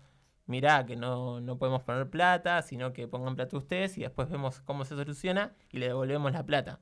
mirá 0.47 0.85
que 0.85 0.95
no, 0.95 1.39
no 1.41 1.57
podemos 1.57 1.83
poner 1.83 2.09
plata, 2.09 2.61
sino 2.61 2.93
que 2.93 3.07
pongan 3.07 3.35
plata 3.35 3.57
ustedes 3.57 3.97
y 3.97 4.01
después 4.01 4.29
vemos 4.29 4.61
cómo 4.61 4.85
se 4.85 4.95
soluciona 4.95 5.53
y 5.71 5.77
le 5.77 5.87
devolvemos 5.87 6.31
la 6.31 6.45
plata. 6.45 6.79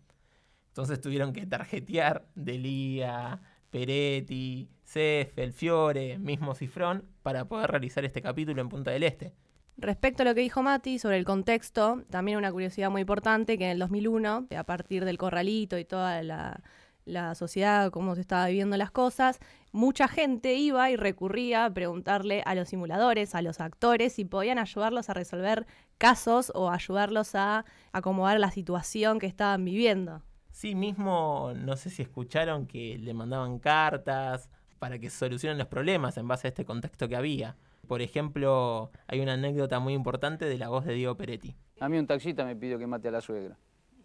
Entonces 0.69 1.01
tuvieron 1.01 1.33
que 1.33 1.45
tarjetear 1.45 2.27
Delía, 2.35 3.41
Peretti, 3.69 4.69
Cefel, 4.83 5.53
Fiore, 5.53 6.17
mismo 6.19 6.53
Cifrón, 6.55 7.09
para 7.23 7.45
poder 7.45 7.71
realizar 7.71 8.05
este 8.05 8.21
capítulo 8.21 8.61
en 8.61 8.69
Punta 8.69 8.91
del 8.91 9.03
Este. 9.03 9.33
Respecto 9.77 10.23
a 10.23 10.25
lo 10.25 10.35
que 10.35 10.41
dijo 10.41 10.63
Mati 10.63 10.99
sobre 10.99 11.17
el 11.17 11.25
contexto, 11.25 12.03
también 12.09 12.37
una 12.37 12.51
curiosidad 12.51 12.89
muy 12.89 13.01
importante 13.01 13.57
que 13.57 13.65
en 13.65 13.71
el 13.71 13.79
2001, 13.79 14.47
a 14.57 14.63
partir 14.63 15.03
del 15.03 15.17
corralito 15.17 15.77
y 15.77 15.83
toda 15.83 16.23
la, 16.23 16.61
la 17.05 17.35
sociedad, 17.35 17.91
cómo 17.91 18.15
se 18.15 18.21
estaba 18.21 18.47
viviendo 18.47 18.77
las 18.77 18.91
cosas, 18.91 19.39
mucha 19.75 20.07
gente 20.07 20.55
iba 20.55 20.89
y 20.89 20.95
recurría 20.95 21.65
a 21.65 21.73
preguntarle 21.73 22.41
a 22.45 22.55
los 22.55 22.69
simuladores, 22.69 23.35
a 23.35 23.41
los 23.41 23.59
actores, 23.59 24.13
si 24.13 24.23
podían 24.23 24.57
ayudarlos 24.57 25.09
a 25.09 25.13
resolver 25.13 25.67
casos 25.97 26.51
o 26.55 26.71
ayudarlos 26.71 27.35
a 27.35 27.65
acomodar 27.91 28.39
la 28.39 28.51
situación 28.51 29.19
que 29.19 29.27
estaban 29.27 29.65
viviendo. 29.65 30.23
Sí, 30.49 30.75
mismo, 30.75 31.51
no 31.55 31.75
sé 31.75 31.89
si 31.89 32.01
escucharon 32.01 32.65
que 32.65 32.97
le 32.97 33.13
mandaban 33.13 33.59
cartas 33.59 34.49
para 34.79 34.97
que 34.97 35.09
solucionen 35.09 35.57
los 35.57 35.67
problemas 35.67 36.17
en 36.17 36.27
base 36.27 36.47
a 36.47 36.49
este 36.49 36.63
contexto 36.63 37.09
que 37.09 37.17
había. 37.17 37.57
Por 37.85 38.01
ejemplo, 38.01 38.91
hay 39.07 39.19
una 39.19 39.33
anécdota 39.33 39.79
muy 39.79 39.93
importante 39.93 40.45
de 40.45 40.57
la 40.57 40.69
voz 40.69 40.85
de 40.85 40.93
Diego 40.93 41.17
Peretti. 41.17 41.53
A 41.81 41.89
mí 41.89 41.97
un 41.97 42.07
taxista 42.07 42.45
me 42.45 42.55
pidió 42.55 42.79
que 42.79 42.87
mate 42.87 43.09
a 43.09 43.11
la 43.11 43.21
suegra. 43.21 43.57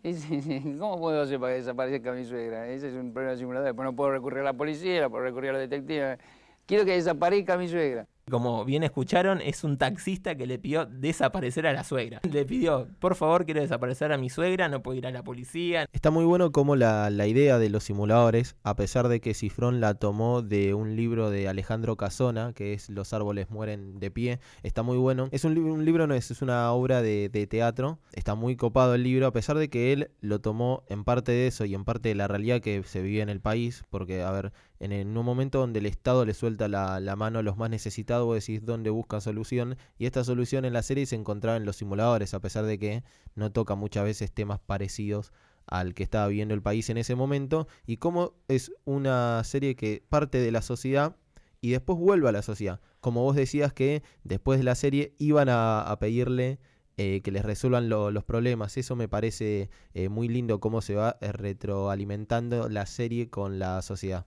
¿Cómo 0.78 0.98
puedo 0.98 1.20
hacer 1.20 1.38
para 1.38 1.52
que 1.52 1.58
desaparezca 1.58 2.12
mi 2.12 2.24
suegra? 2.24 2.66
Ese 2.68 2.88
es 2.88 2.94
un 2.94 3.12
problema 3.12 3.36
simulador. 3.36 3.66
Después 3.66 3.84
no 3.84 3.94
puedo 3.94 4.10
recurrir 4.12 4.40
a 4.40 4.44
la 4.44 4.52
policía, 4.54 5.02
no 5.02 5.10
puedo 5.10 5.24
recurrir 5.24 5.50
a 5.50 5.52
los 5.54 5.60
detectives. 5.62 6.18
Quiero 6.66 6.84
que 6.84 6.92
desaparezca 6.92 7.58
mi 7.58 7.68
suegra. 7.68 8.06
Como 8.30 8.64
bien 8.64 8.82
escucharon, 8.84 9.40
es 9.40 9.64
un 9.64 9.76
taxista 9.76 10.36
que 10.36 10.46
le 10.46 10.58
pidió 10.58 10.86
desaparecer 10.86 11.66
a 11.66 11.72
la 11.72 11.84
suegra. 11.84 12.20
Le 12.30 12.44
pidió, 12.44 12.86
por 12.98 13.16
favor, 13.16 13.44
quiero 13.44 13.60
desaparecer 13.60 14.12
a 14.12 14.18
mi 14.18 14.30
suegra, 14.30 14.68
no 14.68 14.82
puedo 14.82 14.96
ir 14.96 15.06
a 15.06 15.10
la 15.10 15.24
policía. 15.24 15.86
Está 15.92 16.10
muy 16.10 16.24
bueno 16.24 16.52
como 16.52 16.76
la, 16.76 17.10
la 17.10 17.26
idea 17.26 17.58
de 17.58 17.70
los 17.70 17.84
simuladores, 17.84 18.56
a 18.62 18.76
pesar 18.76 19.08
de 19.08 19.20
que 19.20 19.34
Cifrón 19.34 19.80
la 19.80 19.94
tomó 19.94 20.42
de 20.42 20.74
un 20.74 20.96
libro 20.96 21.30
de 21.30 21.48
Alejandro 21.48 21.96
Casona, 21.96 22.52
que 22.52 22.72
es 22.72 22.88
Los 22.88 23.12
árboles 23.12 23.50
mueren 23.50 23.98
de 23.98 24.10
pie, 24.10 24.38
está 24.62 24.82
muy 24.82 24.96
bueno. 24.96 25.28
Es 25.32 25.44
un, 25.44 25.58
un 25.58 25.84
libro, 25.84 26.06
no 26.06 26.14
es, 26.14 26.30
es 26.30 26.40
una 26.40 26.72
obra 26.72 27.02
de, 27.02 27.28
de 27.28 27.46
teatro, 27.46 27.98
está 28.12 28.34
muy 28.34 28.56
copado 28.56 28.94
el 28.94 29.02
libro, 29.02 29.26
a 29.26 29.32
pesar 29.32 29.58
de 29.58 29.68
que 29.68 29.92
él 29.92 30.10
lo 30.20 30.40
tomó 30.40 30.84
en 30.88 31.04
parte 31.04 31.32
de 31.32 31.48
eso 31.48 31.64
y 31.64 31.74
en 31.74 31.84
parte 31.84 32.10
de 32.10 32.14
la 32.14 32.28
realidad 32.28 32.60
que 32.60 32.82
se 32.84 33.02
vivía 33.02 33.22
en 33.22 33.28
el 33.28 33.40
país, 33.40 33.82
porque, 33.90 34.22
a 34.22 34.30
ver, 34.30 34.52
en, 34.80 35.16
un 35.16 35.24
momento 35.24 35.58
donde 35.58 35.78
el 35.78 35.86
Estado 35.86 36.24
le 36.24 36.34
suelta 36.34 36.66
la, 36.66 37.14
mano 37.16 37.38
a 37.38 37.42
los 37.42 37.56
más 37.56 37.70
necesitados, 37.70 38.26
vos 38.26 38.34
decís 38.34 38.64
dónde 38.64 38.90
buscan 38.90 39.20
solución, 39.20 39.76
y 39.98 40.06
esta 40.06 40.24
solución 40.24 40.64
en 40.64 40.72
la 40.72 40.82
serie 40.82 41.06
se 41.06 41.16
encontraba 41.16 41.56
en 41.56 41.66
los 41.66 41.76
simuladores, 41.76 42.34
a 42.34 42.40
pesar 42.40 42.64
de 42.64 42.78
que 42.78 43.04
no 43.34 43.52
toca 43.52 43.74
muchas 43.74 44.04
veces 44.04 44.32
temas 44.32 44.58
parecidos 44.58 45.32
al 45.66 45.94
que 45.94 46.02
estaba 46.02 46.26
viviendo 46.28 46.54
el 46.54 46.62
país 46.62 46.88
en 46.90 46.96
ese 46.96 47.14
momento, 47.14 47.68
y 47.86 47.98
cómo 47.98 48.32
es 48.48 48.72
una 48.84 49.44
serie 49.44 49.76
que 49.76 50.02
parte 50.08 50.38
de 50.38 50.50
la 50.50 50.62
sociedad 50.62 51.16
y 51.60 51.70
después 51.70 51.98
vuelve 51.98 52.28
a 52.28 52.32
la 52.32 52.42
sociedad. 52.42 52.80
Como 53.00 53.22
vos 53.22 53.36
decías 53.36 53.72
que 53.72 54.02
después 54.24 54.58
de 54.58 54.64
la 54.64 54.74
serie 54.74 55.14
iban 55.18 55.48
a, 55.50 55.94
pedirle 56.00 56.58
eh, 56.96 57.20
que 57.22 57.30
les 57.30 57.44
resuelvan 57.44 57.88
lo- 57.88 58.10
los 58.10 58.24
problemas. 58.24 58.76
Eso 58.76 58.96
me 58.96 59.08
parece 59.08 59.70
eh, 59.94 60.08
muy 60.08 60.28
lindo 60.28 60.60
cómo 60.60 60.80
se 60.80 60.94
va 60.94 61.16
eh, 61.20 61.32
retroalimentando 61.32 62.68
la 62.68 62.86
serie 62.86 63.28
con 63.30 63.58
la 63.58 63.82
sociedad. 63.82 64.26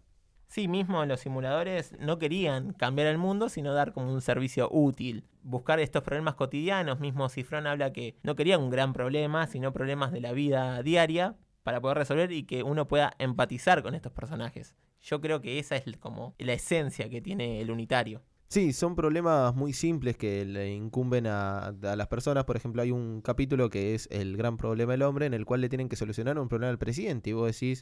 Sí, 0.54 0.68
mismo 0.68 1.04
los 1.08 1.22
simuladores 1.22 1.96
no 2.00 2.20
querían 2.20 2.74
cambiar 2.74 3.08
el 3.08 3.18
mundo, 3.18 3.50
sino 3.50 3.74
dar 3.74 3.92
como 3.92 4.14
un 4.14 4.22
servicio 4.22 4.70
útil. 4.72 5.24
Buscar 5.42 5.80
estos 5.80 6.04
problemas 6.04 6.36
cotidianos. 6.36 7.00
Mismo 7.00 7.28
Cifrón 7.28 7.66
habla 7.66 7.92
que 7.92 8.18
no 8.22 8.36
quería 8.36 8.60
un 8.60 8.70
gran 8.70 8.94
problema, 8.94 9.48
sino 9.48 9.74
problemas 9.74 10.12
de 10.12 10.22
la 10.22 10.32
vida 10.32 10.84
diaria 10.84 11.36
para 11.64 11.82
poder 11.82 11.98
resolver 11.98 12.32
y 12.32 12.44
que 12.44 12.62
uno 12.62 12.88
pueda 12.88 13.16
empatizar 13.18 13.82
con 13.82 13.96
estos 13.96 14.12
personajes. 14.12 14.76
Yo 15.02 15.22
creo 15.22 15.42
que 15.42 15.58
esa 15.58 15.76
es 15.76 15.98
como 15.98 16.36
la 16.38 16.54
esencia 16.54 17.10
que 17.10 17.20
tiene 17.20 17.60
el 17.60 17.72
unitario. 17.72 18.22
Sí, 18.50 18.74
son 18.74 18.96
problemas 18.96 19.56
muy 19.56 19.74
simples 19.74 20.18
que 20.18 20.46
le 20.46 20.72
incumben 20.72 21.26
a, 21.26 21.70
a 21.70 21.96
las 21.96 22.08
personas. 22.10 22.44
Por 22.44 22.58
ejemplo, 22.58 22.84
hay 22.84 22.92
un 22.92 23.22
capítulo 23.22 23.72
que 23.72 23.96
es 23.96 24.08
el 24.12 24.38
gran 24.38 24.58
problema 24.58 24.92
del 24.92 25.02
hombre, 25.02 25.26
en 25.26 25.34
el 25.34 25.46
cual 25.46 25.62
le 25.62 25.70
tienen 25.70 25.90
que 25.90 25.96
solucionar 25.96 26.38
un 26.38 26.48
problema 26.48 26.70
al 26.70 26.78
presidente. 26.78 27.32
Y 27.32 27.34
vos 27.34 27.52
decís, 27.52 27.82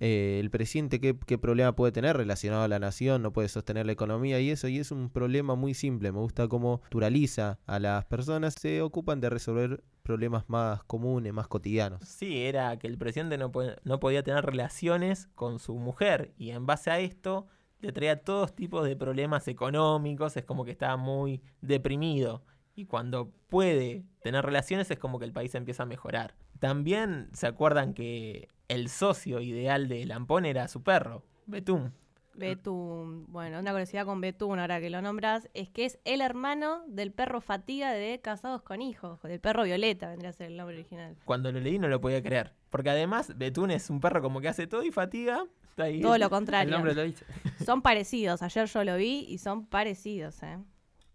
eh, 0.00 0.38
el 0.40 0.50
presidente 0.50 1.00
¿qué, 1.00 1.16
qué 1.26 1.38
problema 1.38 1.74
puede 1.74 1.92
tener 1.92 2.16
relacionado 2.16 2.62
a 2.62 2.68
la 2.68 2.78
nación, 2.78 3.22
no 3.22 3.32
puede 3.32 3.48
sostener 3.48 3.86
la 3.86 3.92
economía 3.92 4.40
y 4.40 4.50
eso. 4.50 4.68
Y 4.68 4.78
es 4.78 4.90
un 4.90 5.10
problema 5.10 5.54
muy 5.54 5.74
simple. 5.74 6.12
Me 6.12 6.18
gusta 6.18 6.48
cómo 6.48 6.80
naturaliza 6.84 7.58
a 7.66 7.78
las 7.78 8.04
personas. 8.06 8.54
Se 8.58 8.82
ocupan 8.82 9.20
de 9.20 9.30
resolver 9.30 9.82
problemas 10.02 10.48
más 10.48 10.82
comunes, 10.84 11.32
más 11.32 11.48
cotidianos. 11.48 12.02
Sí, 12.04 12.44
era 12.44 12.78
que 12.78 12.86
el 12.86 12.96
presidente 12.96 13.38
no, 13.38 13.50
no 13.84 14.00
podía 14.00 14.22
tener 14.22 14.44
relaciones 14.44 15.28
con 15.34 15.58
su 15.58 15.74
mujer 15.74 16.32
y 16.38 16.50
en 16.50 16.64
base 16.64 16.90
a 16.90 17.00
esto 17.00 17.46
le 17.80 17.92
traía 17.92 18.22
todos 18.22 18.54
tipos 18.54 18.86
de 18.86 18.96
problemas 18.96 19.48
económicos, 19.48 20.36
es 20.36 20.44
como 20.44 20.64
que 20.64 20.70
estaba 20.70 20.96
muy 20.96 21.42
deprimido 21.60 22.42
y 22.74 22.86
cuando 22.86 23.32
puede 23.48 24.04
tener 24.22 24.44
relaciones 24.44 24.90
es 24.90 24.98
como 24.98 25.18
que 25.18 25.24
el 25.24 25.32
país 25.32 25.54
empieza 25.54 25.82
a 25.82 25.86
mejorar. 25.86 26.34
También 26.58 27.28
se 27.32 27.46
acuerdan 27.46 27.92
que 27.92 28.48
el 28.68 28.88
socio 28.88 29.40
ideal 29.40 29.88
de 29.88 30.04
Lampón 30.06 30.44
era 30.44 30.68
su 30.68 30.82
perro, 30.82 31.22
Betún. 31.46 31.92
Betún, 32.34 33.24
bueno, 33.28 33.60
una 33.60 33.70
curiosidad 33.70 34.04
con 34.04 34.20
Betún, 34.20 34.58
ahora 34.58 34.78
que 34.78 34.90
lo 34.90 35.00
nombras, 35.00 35.48
es 35.54 35.70
que 35.70 35.86
es 35.86 35.98
el 36.04 36.20
hermano 36.20 36.82
del 36.86 37.10
perro 37.10 37.40
Fatiga 37.40 37.92
de 37.92 38.20
Casados 38.20 38.62
con 38.62 38.82
Hijos, 38.82 39.22
del 39.22 39.40
perro 39.40 39.64
Violeta, 39.64 40.10
vendría 40.10 40.30
a 40.30 40.32
ser 40.34 40.48
el 40.48 40.56
nombre 40.56 40.76
original. 40.76 41.16
Cuando 41.24 41.50
lo 41.50 41.60
leí 41.60 41.78
no 41.78 41.88
lo 41.88 42.00
podía 42.00 42.22
creer, 42.22 42.52
porque 42.68 42.90
además 42.90 43.32
Betún 43.36 43.70
es 43.70 43.88
un 43.88 44.00
perro 44.00 44.20
como 44.20 44.40
que 44.40 44.48
hace 44.48 44.66
todo 44.66 44.82
y 44.82 44.90
fatiga. 44.90 45.46
Está 45.70 45.84
ahí. 45.84 46.00
Todo 46.02 46.18
lo 46.18 46.28
contrario. 46.28 46.68
El 46.68 46.74
nombre 46.74 46.94
lo 46.94 47.04
dice. 47.04 47.24
Son 47.64 47.80
parecidos, 47.80 48.42
ayer 48.42 48.66
yo 48.66 48.84
lo 48.84 48.96
vi 48.96 49.24
y 49.28 49.38
son 49.38 49.66
parecidos, 49.66 50.42
¿eh? 50.42 50.58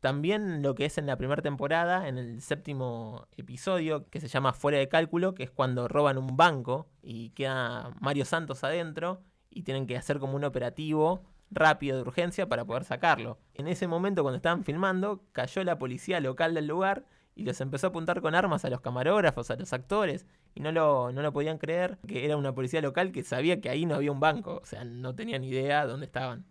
También 0.01 0.63
lo 0.63 0.73
que 0.73 0.85
es 0.85 0.97
en 0.97 1.05
la 1.05 1.15
primera 1.15 1.43
temporada, 1.43 2.07
en 2.07 2.17
el 2.17 2.41
séptimo 2.41 3.27
episodio, 3.37 4.09
que 4.09 4.19
se 4.19 4.27
llama 4.27 4.51
Fuera 4.51 4.79
de 4.79 4.89
Cálculo, 4.89 5.35
que 5.35 5.43
es 5.43 5.51
cuando 5.51 5.87
roban 5.87 6.17
un 6.17 6.35
banco 6.35 6.89
y 7.03 7.29
queda 7.29 7.91
Mario 7.99 8.25
Santos 8.25 8.63
adentro 8.63 9.21
y 9.51 9.61
tienen 9.61 9.85
que 9.85 9.95
hacer 9.95 10.17
como 10.17 10.35
un 10.35 10.43
operativo 10.43 11.23
rápido 11.51 11.97
de 11.97 12.01
urgencia 12.01 12.49
para 12.49 12.65
poder 12.65 12.83
sacarlo. 12.83 13.37
En 13.53 13.67
ese 13.67 13.87
momento, 13.87 14.23
cuando 14.23 14.37
estaban 14.37 14.63
filmando, 14.63 15.23
cayó 15.33 15.63
la 15.63 15.77
policía 15.77 16.19
local 16.19 16.55
del 16.55 16.65
lugar 16.65 17.05
y 17.35 17.43
los 17.43 17.61
empezó 17.61 17.87
a 17.87 17.89
apuntar 17.91 18.21
con 18.21 18.33
armas 18.33 18.65
a 18.65 18.71
los 18.71 18.81
camarógrafos, 18.81 19.51
a 19.51 19.55
los 19.55 19.71
actores, 19.71 20.25
y 20.55 20.61
no 20.61 20.71
lo, 20.71 21.11
no 21.11 21.21
lo 21.21 21.31
podían 21.31 21.59
creer, 21.59 21.99
que 22.07 22.25
era 22.25 22.37
una 22.37 22.55
policía 22.55 22.81
local 22.81 23.11
que 23.11 23.23
sabía 23.23 23.61
que 23.61 23.69
ahí 23.69 23.85
no 23.85 23.95
había 23.95 24.11
un 24.11 24.19
banco, 24.19 24.61
o 24.63 24.65
sea, 24.65 24.83
no 24.83 25.13
tenían 25.13 25.43
idea 25.43 25.85
dónde 25.85 26.07
estaban. 26.07 26.45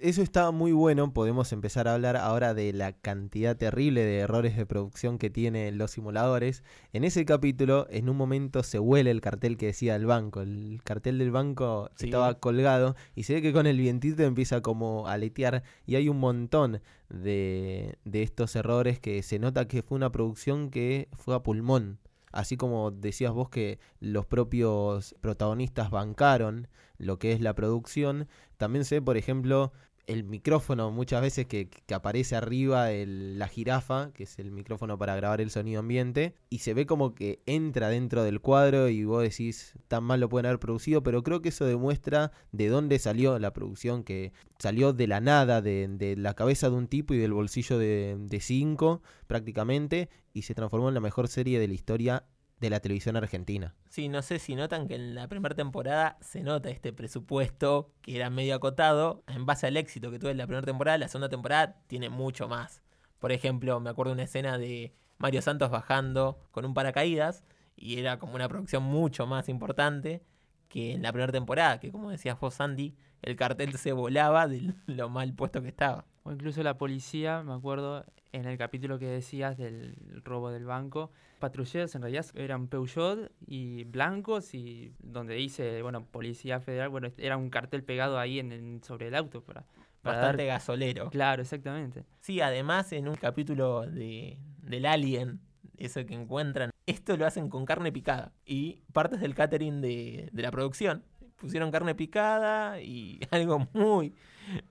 Eso 0.00 0.22
está 0.22 0.50
muy 0.50 0.72
bueno, 0.72 1.12
podemos 1.14 1.52
empezar 1.52 1.88
a 1.88 1.94
hablar 1.94 2.16
ahora 2.16 2.52
de 2.52 2.72
la 2.72 2.92
cantidad 2.92 3.56
terrible 3.56 4.04
de 4.04 4.18
errores 4.18 4.56
de 4.56 4.66
producción 4.66 5.18
que 5.18 5.30
tienen 5.30 5.78
los 5.78 5.92
simuladores. 5.92 6.62
En 6.92 7.04
ese 7.04 7.24
capítulo, 7.24 7.86
en 7.90 8.08
un 8.08 8.16
momento 8.16 8.62
se 8.62 8.78
huele 8.78 9.10
el 9.10 9.20
cartel 9.20 9.56
que 9.56 9.66
decía 9.66 9.96
el 9.96 10.06
banco, 10.06 10.42
el 10.42 10.80
cartel 10.84 11.18
del 11.18 11.30
banco 11.30 11.90
Sí. 11.96 12.06
estaba 12.06 12.34
colgado 12.40 12.96
y 13.14 13.22
se 13.22 13.34
ve 13.34 13.42
que 13.42 13.52
con 13.52 13.66
el 13.66 13.78
vientito 13.78 14.22
empieza 14.24 14.60
como 14.60 15.06
a 15.08 15.12
aletear 15.14 15.62
y 15.86 15.94
hay 15.94 16.08
un 16.08 16.18
montón 16.18 16.80
de, 17.08 17.96
de 18.04 18.22
estos 18.22 18.56
errores 18.56 18.98
que 19.00 19.22
se 19.22 19.38
nota 19.38 19.68
que 19.68 19.82
fue 19.82 19.96
una 19.96 20.10
producción 20.10 20.70
que 20.70 21.08
fue 21.16 21.34
a 21.34 21.42
pulmón. 21.42 21.98
Así 22.34 22.56
como 22.56 22.90
decías 22.90 23.32
vos 23.32 23.48
que 23.48 23.78
los 24.00 24.26
propios 24.26 25.14
protagonistas 25.20 25.90
bancaron 25.90 26.66
lo 26.98 27.20
que 27.20 27.32
es 27.32 27.40
la 27.40 27.54
producción, 27.54 28.28
también 28.56 28.84
se 28.84 28.96
ve, 28.96 29.02
por 29.02 29.16
ejemplo, 29.16 29.72
el 30.06 30.24
micrófono 30.24 30.90
muchas 30.90 31.22
veces 31.22 31.46
que, 31.46 31.68
que 31.68 31.94
aparece 31.94 32.36
arriba 32.36 32.92
el- 32.92 33.38
la 33.38 33.48
jirafa, 33.48 34.12
que 34.12 34.24
es 34.24 34.38
el 34.38 34.50
micrófono 34.50 34.98
para 34.98 35.16
grabar 35.16 35.40
el 35.40 35.50
sonido 35.50 35.80
ambiente, 35.80 36.34
y 36.50 36.58
se 36.58 36.74
ve 36.74 36.86
como 36.86 37.14
que 37.14 37.40
entra 37.46 37.88
dentro 37.88 38.22
del 38.22 38.40
cuadro 38.40 38.88
y 38.88 39.04
vos 39.04 39.22
decís, 39.22 39.74
tan 39.88 40.04
mal 40.04 40.20
lo 40.20 40.28
pueden 40.28 40.46
haber 40.46 40.58
producido, 40.60 41.02
pero 41.02 41.22
creo 41.22 41.40
que 41.42 41.48
eso 41.48 41.64
demuestra 41.64 42.32
de 42.52 42.68
dónde 42.68 42.98
salió 42.98 43.38
la 43.38 43.52
producción, 43.52 44.04
que 44.04 44.32
salió 44.58 44.92
de 44.92 45.06
la 45.06 45.20
nada, 45.20 45.62
de, 45.62 45.88
de 45.88 46.16
la 46.16 46.34
cabeza 46.34 46.68
de 46.68 46.76
un 46.76 46.86
tipo 46.88 47.14
y 47.14 47.18
del 47.18 47.32
bolsillo 47.32 47.78
de, 47.78 48.16
de 48.18 48.40
cinco 48.40 49.02
prácticamente, 49.26 50.08
y 50.32 50.42
se 50.42 50.54
transformó 50.54 50.88
en 50.88 50.94
la 50.94 51.00
mejor 51.00 51.28
serie 51.28 51.58
de 51.58 51.68
la 51.68 51.74
historia 51.74 52.24
de 52.64 52.70
la 52.70 52.80
televisión 52.80 53.16
argentina. 53.16 53.74
Sí, 53.88 54.08
no 54.08 54.22
sé 54.22 54.38
si 54.38 54.54
notan 54.54 54.88
que 54.88 54.94
en 54.94 55.14
la 55.14 55.28
primera 55.28 55.54
temporada 55.54 56.16
se 56.20 56.42
nota 56.42 56.70
este 56.70 56.92
presupuesto 56.92 57.92
que 58.00 58.16
era 58.16 58.30
medio 58.30 58.54
acotado. 58.54 59.22
En 59.26 59.46
base 59.46 59.66
al 59.66 59.76
éxito 59.76 60.10
que 60.10 60.18
tuve 60.18 60.30
en 60.30 60.38
la 60.38 60.46
primera 60.46 60.64
temporada, 60.64 60.98
la 60.98 61.08
segunda 61.08 61.28
temporada 61.28 61.76
tiene 61.86 62.08
mucho 62.08 62.48
más. 62.48 62.82
Por 63.18 63.32
ejemplo, 63.32 63.78
me 63.80 63.90
acuerdo 63.90 64.12
una 64.12 64.24
escena 64.24 64.58
de 64.58 64.94
Mario 65.18 65.42
Santos 65.42 65.70
bajando 65.70 66.38
con 66.50 66.64
un 66.64 66.74
paracaídas 66.74 67.44
y 67.76 67.98
era 67.98 68.18
como 68.18 68.34
una 68.34 68.48
producción 68.48 68.82
mucho 68.82 69.26
más 69.26 69.48
importante 69.48 70.22
que 70.68 70.92
en 70.92 71.02
la 71.02 71.12
primera 71.12 71.32
temporada, 71.32 71.78
que 71.80 71.92
como 71.92 72.10
decías 72.10 72.38
vos, 72.40 72.54
Sandy, 72.54 72.96
el 73.22 73.36
cartel 73.36 73.76
se 73.78 73.92
volaba 73.92 74.48
de 74.48 74.74
lo 74.86 75.08
mal 75.08 75.34
puesto 75.34 75.62
que 75.62 75.68
estaba. 75.68 76.06
O 76.22 76.32
incluso 76.32 76.62
la 76.62 76.78
policía, 76.78 77.42
me 77.42 77.52
acuerdo, 77.52 78.04
en 78.34 78.46
el 78.46 78.58
capítulo 78.58 78.98
que 78.98 79.06
decías 79.06 79.56
del 79.56 79.94
robo 80.24 80.50
del 80.50 80.64
banco, 80.64 81.12
patrulleros 81.38 81.94
en 81.94 82.02
realidad 82.02 82.26
eran 82.34 82.66
Peugeot 82.68 83.30
y 83.46 83.84
blancos 83.84 84.54
y 84.54 84.92
donde 84.98 85.34
dice, 85.34 85.80
bueno, 85.82 86.04
Policía 86.06 86.58
Federal, 86.60 86.88
bueno, 86.88 87.08
era 87.16 87.36
un 87.36 87.48
cartel 87.48 87.84
pegado 87.84 88.18
ahí 88.18 88.40
en, 88.40 88.50
en- 88.52 88.82
sobre 88.82 89.08
el 89.08 89.14
auto 89.14 89.42
para, 89.42 89.64
para 90.02 90.18
Bastante 90.18 90.46
dar- 90.46 90.54
gasolero. 90.56 91.10
Claro, 91.10 91.42
exactamente. 91.42 92.04
Sí, 92.20 92.40
además 92.40 92.92
en 92.92 93.06
un 93.08 93.14
capítulo 93.14 93.82
de, 93.86 94.38
del 94.62 94.86
Alien, 94.86 95.40
eso 95.76 96.04
que 96.04 96.14
encuentran, 96.14 96.70
esto 96.86 97.16
lo 97.16 97.26
hacen 97.26 97.48
con 97.48 97.64
carne 97.64 97.92
picada 97.92 98.32
y 98.44 98.82
partes 98.92 99.20
del 99.20 99.34
catering 99.34 99.80
de, 99.80 100.28
de 100.32 100.42
la 100.42 100.50
producción. 100.50 101.04
Pusieron 101.44 101.70
carne 101.70 101.94
picada 101.94 102.80
y 102.80 103.20
algo 103.30 103.68
muy, 103.74 104.14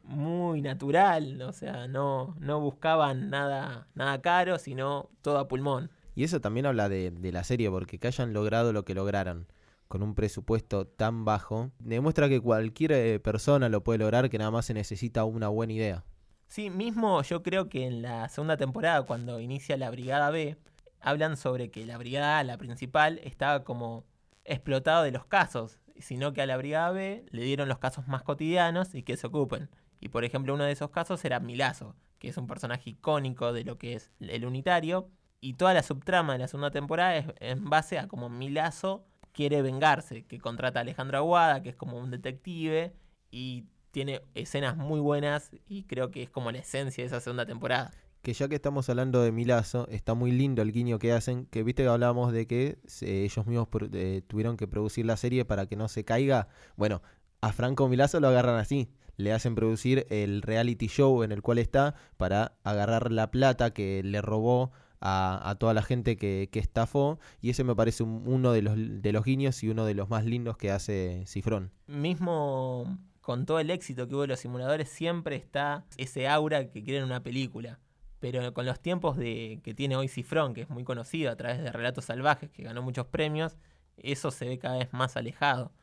muy 0.03 0.61
natural, 0.61 1.39
o 1.43 1.53
sea, 1.53 1.87
no, 1.87 2.35
no 2.39 2.59
buscaban 2.59 3.29
nada, 3.29 3.87
nada 3.93 4.21
caro, 4.21 4.57
sino 4.57 5.11
todo 5.21 5.37
a 5.37 5.47
pulmón. 5.47 5.91
Y 6.15 6.23
eso 6.23 6.41
también 6.41 6.65
habla 6.65 6.89
de, 6.89 7.11
de 7.11 7.31
la 7.31 7.43
serie, 7.43 7.69
porque 7.69 7.99
que 7.99 8.07
hayan 8.07 8.33
logrado 8.33 8.73
lo 8.73 8.85
que 8.85 8.95
lograron 8.95 9.47
con 9.87 10.01
un 10.01 10.15
presupuesto 10.15 10.87
tan 10.87 11.25
bajo, 11.25 11.69
demuestra 11.77 12.27
que 12.27 12.41
cualquier 12.41 12.93
eh, 12.93 13.19
persona 13.19 13.69
lo 13.69 13.83
puede 13.83 13.99
lograr, 13.99 14.27
que 14.31 14.39
nada 14.39 14.49
más 14.49 14.65
se 14.65 14.73
necesita 14.73 15.23
una 15.23 15.49
buena 15.49 15.73
idea. 15.73 16.03
Sí, 16.47 16.71
mismo 16.71 17.21
yo 17.21 17.43
creo 17.43 17.69
que 17.69 17.85
en 17.85 18.01
la 18.01 18.27
segunda 18.29 18.57
temporada, 18.57 19.03
cuando 19.03 19.39
inicia 19.39 19.77
la 19.77 19.91
Brigada 19.91 20.31
B, 20.31 20.57
hablan 20.99 21.37
sobre 21.37 21.69
que 21.69 21.85
la 21.85 21.99
Brigada 21.99 22.39
A, 22.39 22.43
la 22.43 22.57
principal, 22.57 23.19
estaba 23.23 23.63
como 23.63 24.03
explotado 24.45 25.03
de 25.03 25.11
los 25.11 25.25
casos, 25.25 25.77
sino 25.99 26.33
que 26.33 26.41
a 26.41 26.45
la 26.45 26.57
Brigada 26.57 26.91
B 26.91 27.25
le 27.29 27.43
dieron 27.43 27.69
los 27.69 27.79
casos 27.79 28.07
más 28.07 28.23
cotidianos 28.23 28.95
y 28.95 29.03
que 29.03 29.17
se 29.17 29.27
ocupen. 29.27 29.69
Y 29.99 30.09
por 30.09 30.23
ejemplo, 30.25 30.53
uno 30.53 30.65
de 30.65 30.71
esos 30.71 30.89
casos 30.89 31.23
era 31.25 31.39
Milazo, 31.39 31.95
que 32.19 32.29
es 32.29 32.37
un 32.37 32.47
personaje 32.47 32.89
icónico 32.89 33.53
de 33.53 33.63
lo 33.63 33.77
que 33.77 33.93
es 33.93 34.11
el 34.19 34.45
unitario. 34.45 35.09
Y 35.39 35.53
toda 35.55 35.73
la 35.73 35.83
subtrama 35.83 36.33
de 36.33 36.39
la 36.39 36.47
segunda 36.47 36.71
temporada 36.71 37.15
es 37.15 37.25
en 37.39 37.69
base 37.69 37.99
a 37.99 38.07
como 38.07 38.29
Milazo 38.29 39.05
quiere 39.33 39.61
vengarse, 39.61 40.25
que 40.25 40.39
contrata 40.39 40.79
a 40.79 40.81
Alejandro 40.83 41.17
Aguada, 41.17 41.61
que 41.61 41.69
es 41.69 41.75
como 41.75 41.97
un 41.97 42.11
detective, 42.11 42.93
y 43.31 43.65
tiene 43.91 44.21
escenas 44.33 44.75
muy 44.75 44.99
buenas 44.99 45.51
y 45.67 45.83
creo 45.83 46.11
que 46.11 46.23
es 46.23 46.29
como 46.29 46.51
la 46.51 46.59
esencia 46.59 47.03
de 47.03 47.07
esa 47.07 47.19
segunda 47.19 47.45
temporada. 47.45 47.91
Que 48.23 48.33
ya 48.33 48.47
que 48.47 48.55
estamos 48.55 48.89
hablando 48.89 49.21
de 49.21 49.31
Milazo, 49.31 49.85
está 49.89 50.13
muy 50.13 50.31
lindo 50.31 50.61
el 50.61 50.71
guiño 50.71 50.97
que 50.97 51.11
hacen, 51.11 51.45
que 51.47 51.61
viste 51.61 51.83
que 51.83 51.89
hablábamos 51.89 52.31
de 52.31 52.47
que 52.47 52.79
ellos 53.01 53.45
mismos 53.45 53.67
eh, 53.91 54.21
tuvieron 54.25 54.55
que 54.57 54.65
producir 54.67 55.05
la 55.05 55.17
serie 55.17 55.43
para 55.45 55.65
que 55.67 55.75
no 55.75 55.89
se 55.89 56.05
caiga. 56.05 56.47
Bueno, 56.77 57.01
a 57.41 57.51
Franco 57.51 57.87
Milazo 57.89 58.21
lo 58.21 58.29
agarran 58.29 58.55
así. 58.55 58.89
Le 59.17 59.33
hacen 59.33 59.53
producir 59.55 60.07
el 60.09 60.41
reality 60.41 60.87
show 60.87 61.21
en 61.21 61.31
el 61.33 61.41
cual 61.41 61.59
está 61.59 61.95
para 62.17 62.53
agarrar 62.63 63.11
la 63.11 63.29
plata 63.29 63.71
que 63.73 64.01
le 64.03 64.21
robó 64.21 64.71
a, 65.01 65.55
toda 65.59 65.73
la 65.73 65.81
gente 65.83 66.15
que, 66.15 66.47
que 66.49 66.59
estafó. 66.59 67.19
Y 67.41 67.49
ese 67.49 67.65
me 67.65 67.75
parece 67.75 68.03
un- 68.03 68.23
uno 68.25 68.53
de 68.53 68.61
los, 68.61 68.75
de 68.77 69.11
los 69.11 69.25
guiños 69.25 69.61
y 69.63 69.69
uno 69.69 69.83
de 69.85 69.95
los 69.95 70.09
más 70.09 70.23
lindos 70.25 70.55
que 70.55 70.71
hace 70.71 71.25
Cifrón. 71.27 71.71
Mismo 71.87 72.97
con 73.19 73.45
todo 73.45 73.59
el 73.59 73.69
éxito 73.69 74.07
que 74.07 74.15
hubo 74.15 74.21
de 74.21 74.27
los 74.27 74.39
simuladores, 74.39 74.89
siempre 74.89 75.35
está 75.35 75.85
ese 75.97 76.27
aura 76.27 76.69
que 76.71 76.83
quieren 76.83 77.03
una 77.03 77.21
película. 77.21 77.79
Pero 78.23 78.53
con 78.53 78.65
los 78.65 78.79
tiempos 78.79 79.17
de, 79.17 79.59
que 79.65 79.73
tiene 79.73 79.97
hoy 79.97 80.07
Cifrón, 80.07 80.53
que 80.53 80.61
es 80.61 80.69
muy 80.69 80.85
conocido 80.85 81.29
a 81.29 81.35
través 81.35 81.61
de 81.61 81.69
Relatos 81.73 82.05
Salvajes, 82.05 82.49
que 82.51 82.63
ganó 82.63 82.81
muchos 82.81 83.05
premios, 83.07 83.57
eso 83.97 84.31
se 84.31 84.47
ve 84.47 84.57
cada 84.57 84.77
vez 84.77 84.87
más 84.93 85.17
alejado. 85.17 85.73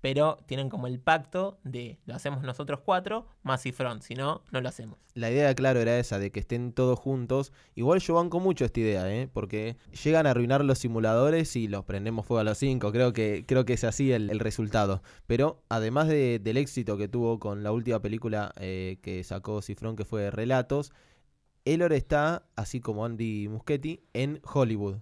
Pero 0.00 0.38
tienen 0.46 0.68
como 0.68 0.86
el 0.86 1.00
pacto 1.00 1.58
de 1.64 1.98
lo 2.06 2.14
hacemos 2.14 2.44
nosotros 2.44 2.82
cuatro 2.84 3.26
más 3.42 3.62
Cifrón, 3.62 4.00
si 4.00 4.14
no, 4.14 4.44
no 4.52 4.60
lo 4.60 4.68
hacemos. 4.68 4.96
La 5.14 5.28
idea, 5.28 5.52
claro, 5.56 5.80
era 5.80 5.98
esa, 5.98 6.20
de 6.20 6.30
que 6.30 6.38
estén 6.38 6.72
todos 6.72 6.96
juntos. 7.00 7.52
Igual 7.74 7.98
yo 7.98 8.14
banco 8.14 8.38
mucho 8.38 8.64
esta 8.64 8.78
idea, 8.78 9.12
¿eh? 9.12 9.28
Porque 9.32 9.76
llegan 10.04 10.28
a 10.28 10.30
arruinar 10.30 10.64
los 10.64 10.78
simuladores 10.78 11.56
y 11.56 11.66
los 11.66 11.84
prendemos 11.84 12.26
fuego 12.26 12.42
a 12.42 12.44
los 12.44 12.58
cinco. 12.58 12.92
Creo 12.92 13.12
que, 13.12 13.44
creo 13.44 13.64
que 13.64 13.72
es 13.72 13.82
así 13.82 14.12
el, 14.12 14.38
resultado. 14.38 15.02
Pero 15.26 15.64
además 15.68 16.06
de- 16.06 16.38
del 16.38 16.58
éxito 16.58 16.96
que 16.96 17.08
tuvo 17.08 17.40
con 17.40 17.64
la 17.64 17.72
última 17.72 18.00
película 18.00 18.52
eh, 18.60 18.98
que 19.02 19.24
sacó 19.24 19.62
Cifrón, 19.62 19.96
que 19.96 20.04
fue 20.04 20.30
Relatos, 20.30 20.92
Elor 21.74 21.92
está, 21.92 22.48
así 22.56 22.80
como 22.80 23.04
Andy 23.04 23.46
Muschietti, 23.48 24.00
en 24.14 24.40
Hollywood. 24.42 24.96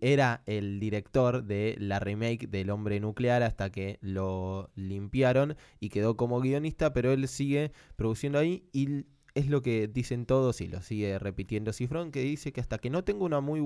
Era 0.00 0.42
el 0.46 0.80
director 0.80 1.44
de 1.44 1.76
la 1.78 2.00
remake 2.00 2.48
del 2.48 2.70
Hombre 2.70 2.98
Nuclear 2.98 3.44
hasta 3.44 3.70
que 3.70 3.98
lo 4.00 4.70
limpiaron 4.74 5.56
y 5.78 5.90
quedó 5.90 6.16
como 6.16 6.40
guionista, 6.40 6.92
pero 6.92 7.12
él 7.12 7.28
sigue 7.28 7.70
produciendo 7.94 8.40
ahí 8.40 8.64
y 8.72 9.06
es 9.34 9.46
lo 9.46 9.62
que 9.62 9.86
dicen 9.86 10.26
todos 10.26 10.60
y 10.60 10.66
lo 10.66 10.82
sigue 10.82 11.20
repitiendo 11.20 11.72
Cifrón, 11.72 12.10
que 12.10 12.22
dice 12.22 12.52
que 12.52 12.60
hasta 12.60 12.78
que 12.78 12.90
no 12.90 13.04
tenga 13.04 13.24
una 13.24 13.40
muy 13.40 13.60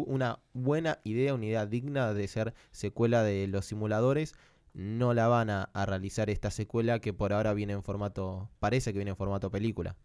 buena 0.52 0.98
idea, 1.04 1.32
una 1.32 1.46
idea 1.46 1.64
digna 1.64 2.12
de 2.12 2.28
ser 2.28 2.52
secuela 2.70 3.22
de 3.22 3.46
los 3.46 3.64
simuladores, 3.64 4.34
no 4.74 5.14
la 5.14 5.26
van 5.28 5.48
a, 5.48 5.62
a 5.72 5.86
realizar 5.86 6.28
esta 6.28 6.50
secuela 6.50 6.98
que 7.00 7.14
por 7.14 7.32
ahora 7.32 7.54
viene 7.54 7.72
en 7.72 7.82
formato, 7.82 8.50
parece 8.58 8.92
que 8.92 8.98
viene 8.98 9.12
en 9.12 9.16
formato 9.16 9.50
película. 9.50 9.96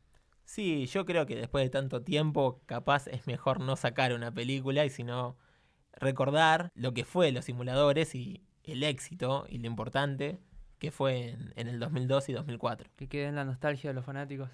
Sí, 0.46 0.86
yo 0.88 1.06
creo 1.06 1.26
que 1.26 1.36
después 1.36 1.64
de 1.64 1.70
tanto 1.70 2.02
tiempo, 2.04 2.62
capaz 2.66 3.08
es 3.08 3.26
mejor 3.28 3.62
no 3.62 3.76
sacar 3.76 4.14
una 4.14 4.34
película 4.34 4.86
y 4.86 4.90
sino 4.90 5.38
recordar 5.94 6.72
lo 6.76 6.94
que 6.94 7.06
fue 7.06 7.32
los 7.32 7.46
simuladores 7.46 8.16
y 8.16 8.44
el 8.64 8.84
éxito 8.84 9.46
y 9.50 9.60
lo 9.60 9.68
importante 9.68 10.40
que 10.80 10.92
fue 10.92 11.30
en, 11.30 11.54
en 11.56 11.68
el 11.68 11.80
2002 11.80 12.30
y 12.30 12.34
2004. 12.34 12.90
Que 12.96 13.08
quede 13.08 13.28
en 13.28 13.36
la 13.36 13.46
nostalgia 13.46 13.92
de 13.92 13.94
los 13.94 14.06
fanáticos. 14.06 14.50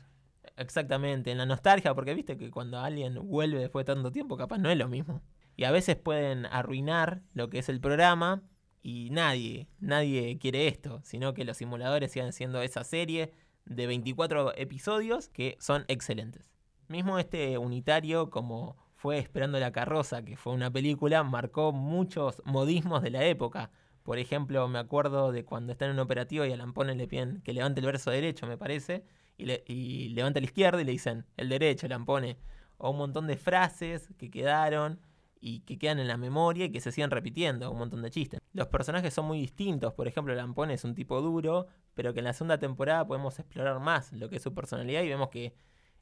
Exactamente, 0.56 1.32
en 1.32 1.38
la 1.38 1.46
nostalgia, 1.46 1.94
porque 1.94 2.14
viste 2.14 2.38
que 2.38 2.52
cuando 2.52 2.80
alguien 2.80 3.16
vuelve 3.28 3.60
después 3.60 3.86
de 3.86 3.94
tanto 3.94 4.12
tiempo, 4.12 4.38
capaz 4.38 4.58
no 4.58 4.70
es 4.70 4.78
lo 4.78 4.88
mismo. 4.88 5.22
Y 5.56 5.64
a 5.66 5.72
veces 5.72 5.96
pueden 5.96 6.46
arruinar 6.46 7.22
lo 7.34 7.50
que 7.50 7.60
es 7.60 7.70
el 7.70 7.80
programa 7.80 8.44
y 8.82 9.10
nadie, 9.12 9.68
nadie 9.80 10.38
quiere 10.40 10.68
esto, 10.68 11.02
sino 11.04 11.34
que 11.34 11.46
los 11.46 11.58
simuladores 11.58 12.12
sigan 12.12 12.34
siendo 12.34 12.62
esa 12.62 12.84
serie 12.84 13.32
de 13.70 13.88
24 13.88 14.56
episodios 14.58 15.30
que 15.30 15.58
son 15.60 15.86
excelentes. 15.88 16.44
Mismo 16.88 17.20
este 17.20 17.58
unitario, 17.58 18.30
como 18.30 18.78
fue 18.96 19.20
Esperando 19.20 19.60
la 19.60 19.72
carroza, 19.72 20.24
que 20.24 20.38
fue 20.38 20.54
una 20.54 20.72
película, 20.72 21.24
marcó 21.24 21.72
muchos 21.72 22.42
modismos 22.46 23.04
de 23.04 23.12
la 23.12 23.26
época. 23.26 23.70
Por 24.04 24.18
ejemplo, 24.20 24.68
me 24.68 24.80
acuerdo 24.80 25.32
de 25.32 25.44
cuando 25.46 25.74
está 25.74 25.86
en 25.86 25.92
un 25.92 26.00
operativo 26.00 26.46
y 26.46 26.52
a 26.54 26.58
Lampone 26.58 26.96
le 26.96 27.08
piden 27.08 27.42
que 27.42 27.54
levante 27.54 27.82
el 27.82 27.86
brazo 27.88 28.10
derecho, 28.10 28.48
me 28.48 28.58
parece, 28.58 29.04
y, 29.38 29.46
le- 29.46 29.64
levanta 29.68 30.40
el 30.40 30.46
izquierdo 30.46 30.80
y 30.80 30.86
le 30.86 30.94
dicen 30.94 31.26
el 31.36 31.50
derecho, 31.50 31.88
Lampone. 31.88 32.38
O 32.78 32.92
un 32.92 32.98
montón 32.98 33.28
de 33.28 33.38
frases 33.38 34.10
que 34.18 34.30
quedaron 34.32 35.00
y 35.40 35.60
que 35.62 35.78
quedan 35.78 36.00
en 36.00 36.08
la 36.08 36.18
memoria 36.18 36.66
y 36.66 36.72
que 36.72 36.80
se 36.82 36.92
siguen 36.92 37.12
repitiendo, 37.12 37.70
un 37.72 37.78
montón 37.80 38.02
de 38.02 38.10
chistes. 38.12 38.40
Los 38.58 38.70
personajes 38.70 39.14
son 39.14 39.28
muy 39.28 39.40
distintos, 39.40 39.94
por 39.94 40.08
ejemplo, 40.08 40.34
Lampone 40.34 40.74
es 40.74 40.84
un 40.84 40.96
tipo 40.96 41.22
duro, 41.22 41.68
pero 41.94 42.12
que 42.16 42.22
en 42.22 42.26
la 42.26 42.34
segunda 42.34 42.58
temporada 42.58 43.06
podemos 43.06 43.38
explorar 43.38 43.80
más 43.80 44.12
lo 44.14 44.30
que 44.30 44.38
es 44.38 44.42
su 44.42 44.52
personalidad 44.52 45.04
y 45.04 45.10
vemos 45.10 45.30
que 45.30 45.54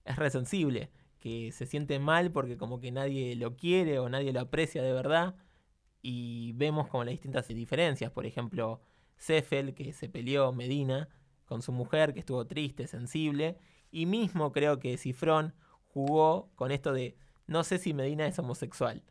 es 0.05 0.15
resensible, 0.15 0.89
que 1.19 1.51
se 1.51 1.65
siente 1.65 1.99
mal 1.99 2.31
porque 2.31 2.55
como 2.55 2.79
que 2.79 2.93
nadie 2.93 3.35
lo 3.35 3.57
quiere 3.57 3.99
o 3.99 4.07
nadie 4.07 4.31
lo 4.31 4.39
aprecia 4.39 4.81
de 4.81 4.93
verdad. 4.93 5.35
Y 6.01 6.53
vemos 6.53 6.87
como 6.87 7.03
las 7.03 7.11
distintas 7.11 7.45
diferencias, 7.49 8.09
por 8.09 8.25
ejemplo, 8.25 8.79
Cefel 9.17 9.75
que 9.75 9.91
se 9.91 10.07
peleó 10.07 10.53
Medina 10.53 11.09
con 11.43 11.61
su 11.61 11.73
mujer, 11.73 12.13
que 12.13 12.21
estuvo 12.21 12.47
triste, 12.47 12.87
sensible, 12.87 13.57
y 13.91 14.05
mismo 14.05 14.53
creo 14.53 14.79
que 14.79 14.95
Cifrón 14.95 15.53
jugó 15.83 16.53
con 16.55 16.71
esto 16.71 16.93
de 16.93 17.17
no 17.47 17.65
sé 17.65 17.79
si 17.79 17.93
Medina 17.93 18.25
es 18.25 18.39
homosexual. 18.39 19.03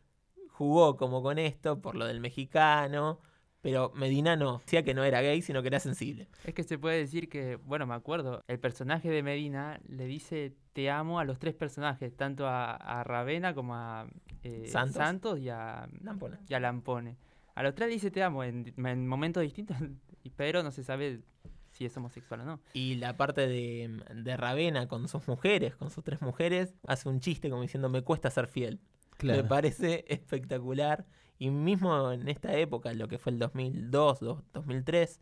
Jugó 0.48 0.96
como 0.96 1.22
con 1.22 1.38
esto 1.38 1.82
por 1.82 1.94
lo 1.94 2.06
del 2.06 2.20
mexicano, 2.20 3.20
pero 3.64 3.90
Medina 3.94 4.36
no, 4.36 4.58
decía 4.58 4.82
que 4.82 4.92
no 4.92 5.04
era 5.04 5.22
gay, 5.22 5.40
sino 5.40 5.62
que 5.62 5.68
era 5.68 5.80
sensible. 5.80 6.28
Es 6.44 6.52
que 6.52 6.62
se 6.64 6.78
puede 6.78 6.98
decir 6.98 7.30
que, 7.30 7.56
bueno, 7.56 7.86
me 7.86 7.94
acuerdo, 7.94 8.44
el 8.46 8.60
personaje 8.60 9.08
de 9.08 9.22
Medina 9.22 9.80
le 9.88 10.04
dice 10.04 10.52
te 10.74 10.90
amo 10.90 11.18
a 11.18 11.24
los 11.24 11.38
tres 11.38 11.54
personajes, 11.54 12.14
tanto 12.14 12.46
a, 12.46 12.74
a 12.74 13.02
Ravena 13.04 13.54
como 13.54 13.74
a 13.74 14.06
eh, 14.42 14.66
Santos. 14.68 15.38
y 15.40 15.48
a 15.48 15.88
Lampone. 16.02 16.36
y 16.46 16.52
a 16.52 16.60
Lampone. 16.60 17.16
A 17.54 17.62
los 17.62 17.74
tres 17.74 17.88
le 17.88 17.94
dice 17.94 18.10
te 18.10 18.22
amo 18.22 18.44
en, 18.44 18.74
en 18.76 19.06
momentos 19.08 19.42
distintos, 19.42 19.78
y- 20.22 20.28
pero 20.30 20.62
no 20.62 20.70
se 20.70 20.84
sabe 20.84 21.22
si 21.70 21.86
es 21.86 21.96
homosexual 21.96 22.40
o 22.42 22.44
no. 22.44 22.60
Y 22.74 22.96
la 22.96 23.16
parte 23.16 23.48
de, 23.48 23.98
de 24.14 24.36
Ravena 24.36 24.88
con 24.88 25.08
sus 25.08 25.26
mujeres, 25.26 25.74
con 25.74 25.88
sus 25.90 26.04
tres 26.04 26.20
mujeres, 26.20 26.74
hace 26.86 27.08
un 27.08 27.20
chiste 27.20 27.48
como 27.48 27.62
diciendo 27.62 27.88
me 27.88 28.02
cuesta 28.02 28.28
ser 28.30 28.46
fiel. 28.46 28.78
Claro. 29.16 29.42
Me 29.42 29.48
parece 29.48 30.04
espectacular. 30.08 31.06
Y 31.38 31.50
mismo 31.50 32.12
en 32.12 32.28
esta 32.28 32.54
época, 32.56 32.92
lo 32.94 33.08
que 33.08 33.18
fue 33.18 33.32
el 33.32 33.38
2002, 33.38 34.20
dos- 34.20 34.42
2003, 34.52 35.20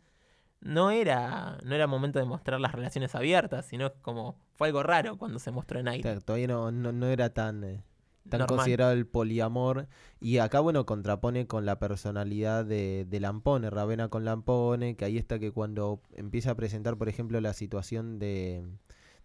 no 0.61 0.91
era, 0.91 1.57
no 1.63 1.75
era 1.75 1.87
momento 1.87 2.19
de 2.19 2.25
mostrar 2.25 2.59
las 2.59 2.71
relaciones 2.71 3.15
abiertas, 3.15 3.65
sino 3.65 3.91
como 4.01 4.37
fue 4.53 4.67
algo 4.67 4.83
raro 4.83 5.17
cuando 5.17 5.39
se 5.39 5.51
mostró 5.51 5.79
en 5.79 5.87
aire. 5.89 6.03
Claro, 6.03 6.21
Todavía 6.21 6.47
no, 6.47 6.71
no, 6.71 6.91
no 6.93 7.07
era 7.07 7.33
tan, 7.33 7.63
eh, 7.65 7.83
tan 8.29 8.39
Normal. 8.39 8.57
considerado 8.57 8.93
el 8.93 9.05
poliamor. 9.05 9.87
Y 10.21 10.37
acá, 10.37 10.61
bueno, 10.61 10.85
contrapone 10.85 11.47
con 11.47 11.65
la 11.65 11.79
personalidad 11.79 12.63
de, 12.63 13.05
de 13.09 13.19
Lampone, 13.19 13.69
Ravena 13.69 14.07
con 14.07 14.23
Lampone, 14.23 14.95
que 14.95 15.03
ahí 15.03 15.17
está 15.17 15.39
que 15.39 15.51
cuando 15.51 15.99
empieza 16.15 16.51
a 16.51 16.55
presentar, 16.55 16.95
por 16.97 17.09
ejemplo, 17.09 17.41
la 17.41 17.53
situación 17.53 18.19
de, 18.19 18.63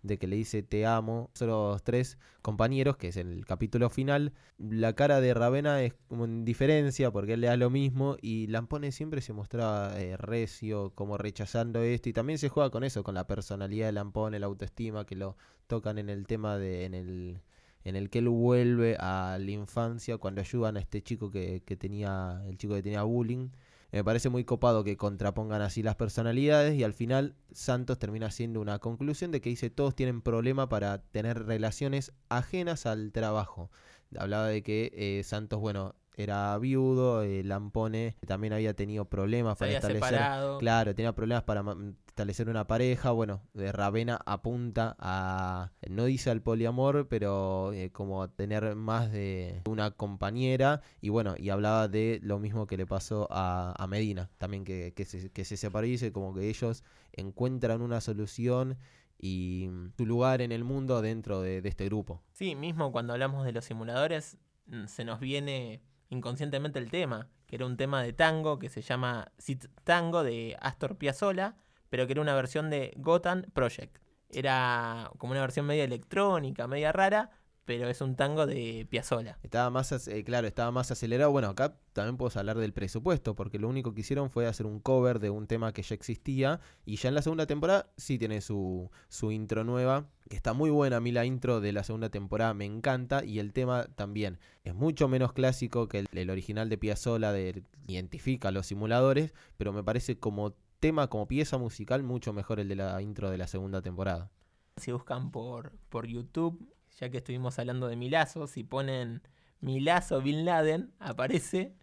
de 0.03 0.19
que 0.19 0.27
le 0.27 0.37
dice 0.37 0.63
te 0.63 0.87
amo, 0.87 1.31
los 1.41 1.83
tres 1.83 2.19
compañeros, 2.43 2.97
que 2.97 3.09
es 3.09 3.17
el 3.17 3.45
capítulo 3.47 3.91
final, 3.91 4.33
la 4.59 4.95
cara 4.95 5.21
de 5.21 5.35
Ravena 5.35 5.83
es 5.83 5.95
como 6.09 6.25
en 6.25 6.45
diferencia, 6.45 7.11
porque 7.11 7.35
él 7.35 7.41
le 7.41 7.49
da 7.49 7.57
lo 7.57 7.71
mismo, 7.71 8.17
y 8.21 8.47
Lampone 8.49 8.93
siempre 8.93 9.21
se 9.21 9.33
mostraba 9.33 9.99
eh, 10.01 10.17
recio, 10.17 10.93
como 10.95 11.19
rechazando 11.19 11.83
esto, 11.83 12.09
y 12.09 12.13
también 12.13 12.39
se 12.39 12.49
juega 12.49 12.71
con 12.71 12.85
eso, 12.85 13.03
con 13.03 13.15
la 13.15 13.27
personalidad 13.27 13.87
de 13.87 13.93
Lampone, 13.93 14.39
la 14.39 14.47
autoestima, 14.47 15.05
que 15.07 15.17
lo 15.17 15.37
tocan 15.67 15.99
en 15.99 16.11
el 16.11 16.27
tema 16.27 16.59
de, 16.59 16.85
en 16.85 16.95
el 16.95 17.41
en 17.85 17.97
el 17.97 18.11
que 18.11 18.19
él 18.19 18.29
vuelve 18.29 18.97
a 18.99 19.39
la 19.41 19.51
infancia 19.51 20.19
cuando 20.19 20.41
ayudan 20.41 20.77
a 20.77 20.81
este 20.81 21.03
chico 21.03 21.31
que, 21.31 21.63
que 21.65 21.77
tenía, 21.77 22.43
el 22.47 22.59
chico 22.59 22.75
que 22.75 22.83
tenía 22.83 23.03
bullying. 23.03 23.49
Me 23.90 24.05
parece 24.05 24.29
muy 24.29 24.44
copado 24.44 24.85
que 24.85 24.98
contrapongan 24.98 25.62
así 25.62 25.83
las 25.83 25.96
personalidades 25.96 26.74
y 26.74 26.85
al 26.85 26.92
final 26.92 27.35
Santos 27.53 27.98
termina 27.98 28.31
siendo 28.31 28.61
una 28.61 28.79
conclusión 28.81 29.31
de 29.31 29.40
que 29.40 29.48
dice 29.48 29.70
todos 29.70 29.94
tienen 29.94 30.20
problema 30.20 30.68
para 30.68 30.98
tener 30.98 31.46
relaciones 31.46 32.12
ajenas 32.29 32.85
al 32.85 33.12
trabajo. 33.12 33.70
Hablaba 34.18 34.48
de 34.48 34.62
que 34.62 34.92
eh, 34.94 35.22
Santos, 35.24 35.61
bueno, 35.61 35.94
era 36.18 36.59
viudo, 36.59 37.22
eh, 37.22 37.44
Lampone 37.44 38.16
también 38.26 38.52
había 38.52 38.74
tenido 38.74 39.04
problemas 39.04 39.54
Se 39.54 39.59
para 39.61 39.68
había 39.68 39.78
establecer... 39.78 40.09
separado. 40.09 40.59
Claro, 40.59 40.94
tenía 40.94 41.14
problemas 41.14 41.44
para 41.44 41.64
establecer 42.09 42.48
una 42.48 42.66
pareja. 42.66 43.12
Bueno, 43.12 43.42
de 43.54 43.70
Ravena 43.70 44.20
apunta 44.26 44.96
a, 44.98 45.70
no 45.88 46.07
dice 46.07 46.31
al 46.31 46.42
poliamor, 46.42 47.07
pero 47.07 47.72
eh, 47.72 47.92
como 47.92 48.22
a 48.24 48.28
tener 48.35 48.74
más 48.74 49.12
de 49.12 49.62
una 49.68 49.92
compañera. 49.92 50.83
Y 51.00 51.11
bueno, 51.11 51.37
y 51.38 51.50
hablaba 51.50 51.87
de 51.87 52.18
lo 52.22 52.40
mismo 52.40 52.66
que 52.66 52.76
le 52.76 52.85
pasó 52.87 53.28
a, 53.31 53.72
a 53.81 53.87
Medina, 53.87 54.28
también 54.38 54.64
que, 54.64 54.92
que, 54.94 55.04
se, 55.04 55.31
que 55.31 55.44
se 55.44 55.57
separó 55.57 55.87
y 55.87 55.90
dice 55.90 56.11
como 56.11 56.35
que 56.35 56.48
ellos 56.48 56.83
encuentran 57.12 57.81
una 57.81 58.00
solución 58.00 58.76
y 59.20 59.68
su 59.96 60.04
lugar 60.04 60.42
en 60.42 60.50
el 60.50 60.64
mundo 60.64 61.00
dentro 61.00 61.40
de, 61.40 61.62
de 61.62 61.68
este 61.68 61.85
grupo. 61.85 62.22
Sí, 62.33 62.57
mismo 62.57 62.90
cuando 62.90 63.12
hablamos 63.12 63.44
de 63.44 63.52
los 63.52 63.64
simuladores, 63.64 64.37
mm, 64.66 64.87
se 64.87 65.04
nos 65.04 65.20
viene 65.20 65.81
inconscientemente 66.09 66.79
el 66.79 66.90
tema, 66.90 67.29
que 67.47 67.57
era 67.57 67.66
un 67.66 67.77
tema 67.77 68.03
de 68.03 68.12
tango 68.12 68.59
que 68.59 68.68
se 68.68 68.83
llama 68.83 69.33
Sit 69.38 69.66
Tango 69.85 70.23
de 70.23 70.57
Astor 70.61 70.97
Piazzolla, 70.97 71.57
pero 71.90 72.07
que 72.07 72.12
era 72.12 72.23
una 72.23 72.35
versión 72.35 72.71
de 72.71 72.92
Gotham 72.97 73.42
Project. 73.53 73.99
Era 74.31 75.11
como 75.18 75.33
una 75.33 75.40
versión 75.40 75.66
media 75.66 75.85
electrónica, 75.85 76.66
media 76.66 76.92
rara, 76.92 77.31
pero 77.68 77.87
es 77.87 78.00
un 78.00 78.16
tango 78.16 78.46
de 78.46 78.87
Piazzolla. 78.88 79.37
Estaba 79.42 79.68
más, 79.68 80.09
eh, 80.09 80.24
claro, 80.24 80.46
estaba 80.46 80.70
más 80.70 80.90
acelerado. 80.90 81.31
Bueno, 81.31 81.48
acá 81.48 81.76
también 81.92 82.16
puedo 82.16 82.33
hablar 82.40 82.57
del 82.57 82.72
presupuesto, 82.72 83.37
porque 83.37 83.59
lo 83.59 83.68
único 83.68 83.92
que 83.92 84.00
hicieron 84.00 84.31
fue 84.31 84.46
hacer 84.46 84.64
un 84.64 84.81
cover 84.81 85.18
de 85.18 85.28
un 85.28 85.46
tema 85.46 85.74
que 85.74 85.83
ya 85.83 85.94
existía. 85.94 86.61
Y 86.87 86.96
ya 86.96 87.11
en 87.11 87.14
la 87.14 87.20
segunda 87.20 87.46
temporada 87.46 87.90
sí 87.98 88.16
tiene 88.16 88.40
su, 88.40 88.90
su 89.09 89.33
intro 89.33 89.64
nueva, 89.64 90.07
que 90.31 90.37
está 90.37 90.54
muy 90.54 90.70
buena. 90.70 90.96
A 90.96 91.00
mí 91.00 91.12
la 91.12 91.26
intro 91.26 91.61
de 91.61 91.72
la 91.72 91.85
segunda 91.85 92.09
temporada 92.09 92.54
me 92.54 92.64
encanta. 92.64 93.22
Y 93.22 93.38
el 93.38 93.52
tema 93.52 93.85
también 93.96 94.38
es 94.64 94.74
mucho 94.74 95.07
menos 95.07 95.35
clásico 95.35 95.88
que 95.88 95.98
el, 95.98 96.09
el 96.12 96.31
original 96.31 96.70
de 96.70 96.78
Piazzolla, 96.78 97.33
de 97.33 97.64
identifica 97.87 98.50
los 98.50 98.66
simuladores, 98.66 99.35
pero 99.59 99.74
me 99.74 99.85
parece 99.85 100.18
como 100.18 100.54
tema, 100.81 101.09
como 101.09 101.28
pieza 101.28 101.59
musical, 101.59 102.02
mucho 102.02 102.33
mejor 102.33 102.61
el 102.61 102.68
de 102.68 102.76
la 102.76 103.02
intro 103.02 103.28
de 103.28 103.37
la 103.37 103.46
segunda 103.46 103.83
temporada. 103.83 104.31
Si 104.78 104.90
buscan 104.90 105.31
por, 105.33 105.72
por 105.90 106.07
YouTube, 106.07 106.72
ya 106.99 107.11
que 107.11 107.19
estuvimos 107.19 107.59
hablando 107.59 107.89
de 107.89 107.97
Milazo, 107.97 108.47
si 108.47 108.65
ponen 108.65 109.23
Milazo 109.61 110.21
Bin 110.21 110.45
Laden, 110.45 110.93
aparece 110.99 111.75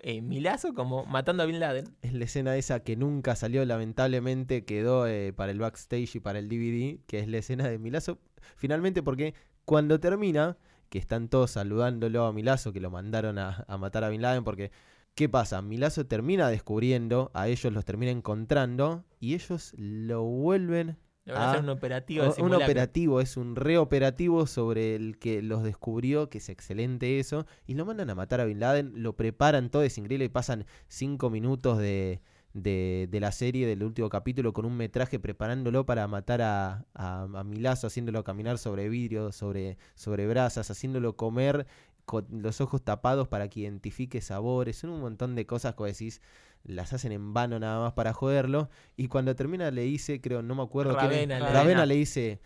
eh, 0.00 0.22
Milazo 0.22 0.72
como 0.74 1.04
matando 1.04 1.42
a 1.42 1.46
Bin 1.46 1.60
Laden. 1.60 1.96
Es 2.02 2.12
la 2.12 2.24
escena 2.24 2.56
esa 2.56 2.80
que 2.80 2.96
nunca 2.96 3.34
salió, 3.36 3.64
lamentablemente 3.64 4.64
quedó 4.64 5.06
eh, 5.06 5.32
para 5.32 5.52
el 5.52 5.58
backstage 5.58 6.16
y 6.16 6.20
para 6.20 6.38
el 6.38 6.48
DVD, 6.48 7.00
que 7.06 7.18
es 7.18 7.28
la 7.28 7.38
escena 7.38 7.68
de 7.68 7.78
Milazo. 7.78 8.18
Finalmente, 8.56 9.02
porque 9.02 9.34
cuando 9.64 9.98
termina, 10.00 10.56
que 10.88 10.98
están 10.98 11.28
todos 11.28 11.52
saludándolo 11.52 12.24
a 12.24 12.32
Milazo, 12.32 12.72
que 12.72 12.80
lo 12.80 12.90
mandaron 12.90 13.38
a, 13.38 13.64
a 13.66 13.78
matar 13.78 14.04
a 14.04 14.10
Bin 14.10 14.22
Laden, 14.22 14.44
porque 14.44 14.70
¿qué 15.14 15.28
pasa? 15.28 15.60
Milazo 15.60 16.06
termina 16.06 16.48
descubriendo, 16.48 17.30
a 17.34 17.48
ellos 17.48 17.72
los 17.72 17.84
termina 17.84 18.12
encontrando, 18.12 19.04
y 19.18 19.34
ellos 19.34 19.72
lo 19.76 20.22
vuelven 20.22 20.98
Le 21.24 21.32
van 21.32 21.42
a 21.42 21.50
hacer 21.50 21.62
un 21.62 21.68
operativo 21.68 22.24
de 22.24 22.42
un 22.42 22.54
operativo, 22.54 23.20
es 23.20 23.36
un 23.36 23.54
reoperativo 23.54 24.46
sobre 24.46 24.96
el 24.96 25.18
que 25.18 25.40
los 25.40 25.62
descubrió, 25.62 26.28
que 26.28 26.38
es 26.38 26.48
excelente 26.48 27.20
eso, 27.20 27.46
y 27.66 27.74
lo 27.74 27.86
mandan 27.86 28.10
a 28.10 28.14
matar 28.16 28.40
a 28.40 28.44
Bin 28.44 28.58
Laden, 28.58 28.92
lo 28.96 29.14
preparan 29.14 29.70
todo 29.70 29.82
de 29.82 29.90
Singrila 29.90 30.24
y 30.24 30.28
pasan 30.28 30.66
cinco 30.88 31.30
minutos 31.30 31.78
de, 31.78 32.20
de, 32.54 33.08
de 33.08 33.20
la 33.20 33.30
serie, 33.30 33.68
del 33.68 33.84
último 33.84 34.08
capítulo, 34.08 34.52
con 34.52 34.64
un 34.64 34.76
metraje 34.76 35.20
preparándolo 35.20 35.86
para 35.86 36.08
matar 36.08 36.42
a, 36.42 36.86
a, 36.94 37.22
a 37.22 37.44
Milazo, 37.44 37.86
haciéndolo 37.86 38.24
caminar 38.24 38.58
sobre 38.58 38.88
vidrio, 38.88 39.30
sobre, 39.30 39.78
sobre 39.94 40.26
brasas, 40.26 40.72
haciéndolo 40.72 41.16
comer 41.16 41.66
con 42.04 42.26
los 42.30 42.60
ojos 42.60 42.82
tapados 42.82 43.28
para 43.28 43.48
que 43.48 43.60
identifique 43.60 44.20
sabores, 44.20 44.76
son 44.76 44.90
un 44.90 45.00
montón 45.00 45.36
de 45.36 45.46
cosas 45.46 45.76
que 45.76 45.84
decís, 45.84 46.20
las 46.64 46.92
hacen 46.92 47.12
en 47.12 47.32
vano 47.34 47.58
nada 47.58 47.80
más 47.80 47.92
para 47.94 48.12
joderlo. 48.12 48.68
Y 48.96 49.08
cuando 49.08 49.34
termina 49.34 49.70
le 49.70 49.82
dice, 49.82 50.20
creo, 50.20 50.42
no 50.42 50.54
me 50.54 50.62
acuerdo 50.62 50.96
quién 50.96 51.12
es, 51.12 51.28
Ravena 51.28 51.38
le- 51.40 51.52
Ravena 51.52 51.86
le 51.86 51.94
dice, 51.94 52.40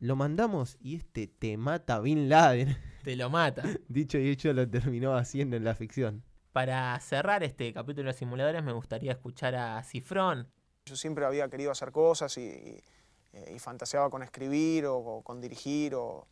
lo 0.00 0.16
mandamos 0.16 0.76
y 0.80 0.96
este 0.96 1.26
te 1.26 1.56
mata 1.56 2.00
Bin 2.00 2.28
Laden. 2.28 2.76
Te 3.04 3.16
lo 3.16 3.30
mata. 3.30 3.62
Dicho 3.88 4.18
y 4.18 4.28
hecho 4.28 4.52
lo 4.52 4.68
terminó 4.68 5.16
haciendo 5.16 5.56
en 5.56 5.64
la 5.64 5.74
ficción. 5.74 6.22
Para 6.52 6.98
cerrar 7.00 7.42
este 7.42 7.72
capítulo 7.72 8.08
de 8.10 8.14
simuladores, 8.18 8.62
me 8.62 8.72
gustaría 8.72 9.12
escuchar 9.12 9.54
a 9.54 9.82
Cifrón. 9.82 10.48
Yo 10.84 10.96
siempre 10.96 11.24
había 11.24 11.48
querido 11.48 11.70
hacer 11.70 11.90
cosas 11.92 12.36
y, 12.36 12.42
y, 12.42 13.54
y 13.54 13.58
fantaseaba 13.58 14.10
con 14.10 14.22
escribir 14.22 14.86
o, 14.86 14.96
o 14.98 15.22
con 15.22 15.40
dirigir 15.40 15.94
o, 15.94 16.26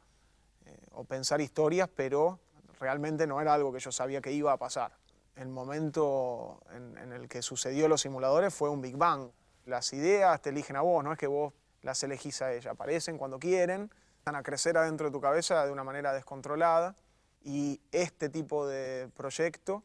eh, 0.66 0.76
o 0.92 1.04
pensar 1.04 1.40
historias, 1.40 1.88
pero 1.94 2.40
realmente 2.78 3.26
no 3.26 3.40
era 3.40 3.54
algo 3.54 3.72
que 3.72 3.78
yo 3.80 3.90
sabía 3.92 4.20
que 4.20 4.32
iba 4.32 4.52
a 4.52 4.58
pasar. 4.58 4.92
El 5.36 5.48
momento 5.48 6.60
en, 6.72 7.12
el 7.12 7.28
que 7.28 7.42
sucedió 7.42 7.88
los 7.88 8.00
simuladores 8.00 8.54
fue 8.54 8.70
un 8.70 8.80
Big 8.80 8.96
Bang. 8.96 9.30
Las 9.66 9.92
ideas 9.92 10.40
te 10.40 10.50
eligen 10.50 10.76
a 10.76 10.80
vos, 10.80 11.04
no 11.04 11.12
es 11.12 11.18
que 11.18 11.26
vos 11.26 11.52
las 11.82 12.02
elegís 12.02 12.40
a 12.42 12.52
ella. 12.52 12.70
Aparecen 12.72 13.18
cuando 13.18 13.38
quieren, 13.38 13.90
van 14.24 14.34
a 14.34 14.42
crecer 14.42 14.78
adentro 14.78 15.06
de 15.06 15.12
tu 15.12 15.20
cabeza 15.20 15.64
de 15.66 15.72
una 15.72 15.84
manera 15.84 16.12
descontrolada 16.12 16.96
y 17.42 17.80
este 17.92 18.28
tipo 18.28 18.66
de 18.66 19.10
proyecto 19.14 19.84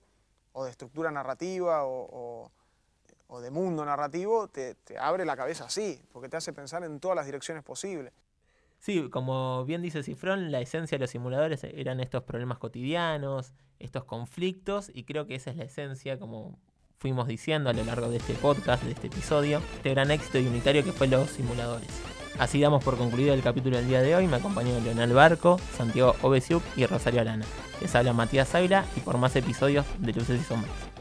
o 0.53 0.63
de 0.63 0.71
estructura 0.71 1.11
narrativa 1.11 1.81
o 1.85 2.49
de 3.41 3.51
mundo 3.51 3.85
narrativo 3.85 4.47
te, 4.47 4.75
te 4.75 4.97
abre 4.97 5.25
la 5.25 5.35
cabeza 5.35 5.65
así, 5.65 6.01
porque 6.11 6.29
te 6.29 6.37
hace 6.37 6.53
pensar 6.53 6.83
en 6.83 6.99
todas 6.99 7.15
las 7.15 7.25
direcciones 7.25 7.63
posibles. 7.63 8.13
Sí, 8.81 9.09
como 9.11 9.63
bien 9.63 9.83
dice 9.83 10.01
Cifrón, 10.01 10.51
la 10.51 10.59
esencia 10.59 10.97
de 10.97 11.03
los 11.03 11.11
simuladores 11.11 11.63
eran 11.63 11.99
estos 11.99 12.23
problemas 12.23 12.57
cotidianos, 12.57 13.53
estos 13.77 14.05
conflictos, 14.05 14.89
y 14.91 15.03
creo 15.03 15.27
que 15.27 15.35
esa 15.35 15.51
es 15.51 15.57
la 15.57 15.65
esencia, 15.65 16.17
como 16.17 16.57
fuimos 16.97 17.27
diciendo 17.27 17.69
a 17.69 17.73
lo 17.73 17.83
largo 17.83 18.09
de 18.09 18.17
este 18.17 18.33
podcast, 18.33 18.83
de 18.83 18.93
este 18.93 19.05
episodio, 19.05 19.61
este 19.75 19.91
gran 19.91 20.09
éxito 20.09 20.39
y 20.39 20.47
unitario 20.47 20.83
que 20.83 20.93
fue 20.93 21.07
los 21.07 21.29
simuladores. 21.29 21.89
Así 22.39 22.59
damos 22.59 22.83
por 22.83 22.97
concluido 22.97 23.35
el 23.35 23.43
capítulo 23.43 23.77
del 23.77 23.87
día 23.87 24.01
de 24.01 24.15
hoy. 24.15 24.25
Me 24.25 24.37
acompañó 24.37 24.79
Leonel 24.79 25.13
Barco, 25.13 25.59
Santiago 25.77 26.15
Obesiuk 26.23 26.63
y 26.75 26.87
Rosario 26.87 27.21
Arana. 27.21 27.45
Les 27.81 27.93
habla 27.93 28.13
Matías 28.13 28.55
Ávila 28.55 28.85
y 28.97 29.01
por 29.01 29.19
más 29.19 29.35
episodios 29.35 29.85
de 29.99 30.11
Luces 30.11 30.41
y 30.41 30.43
Sombras. 30.43 31.00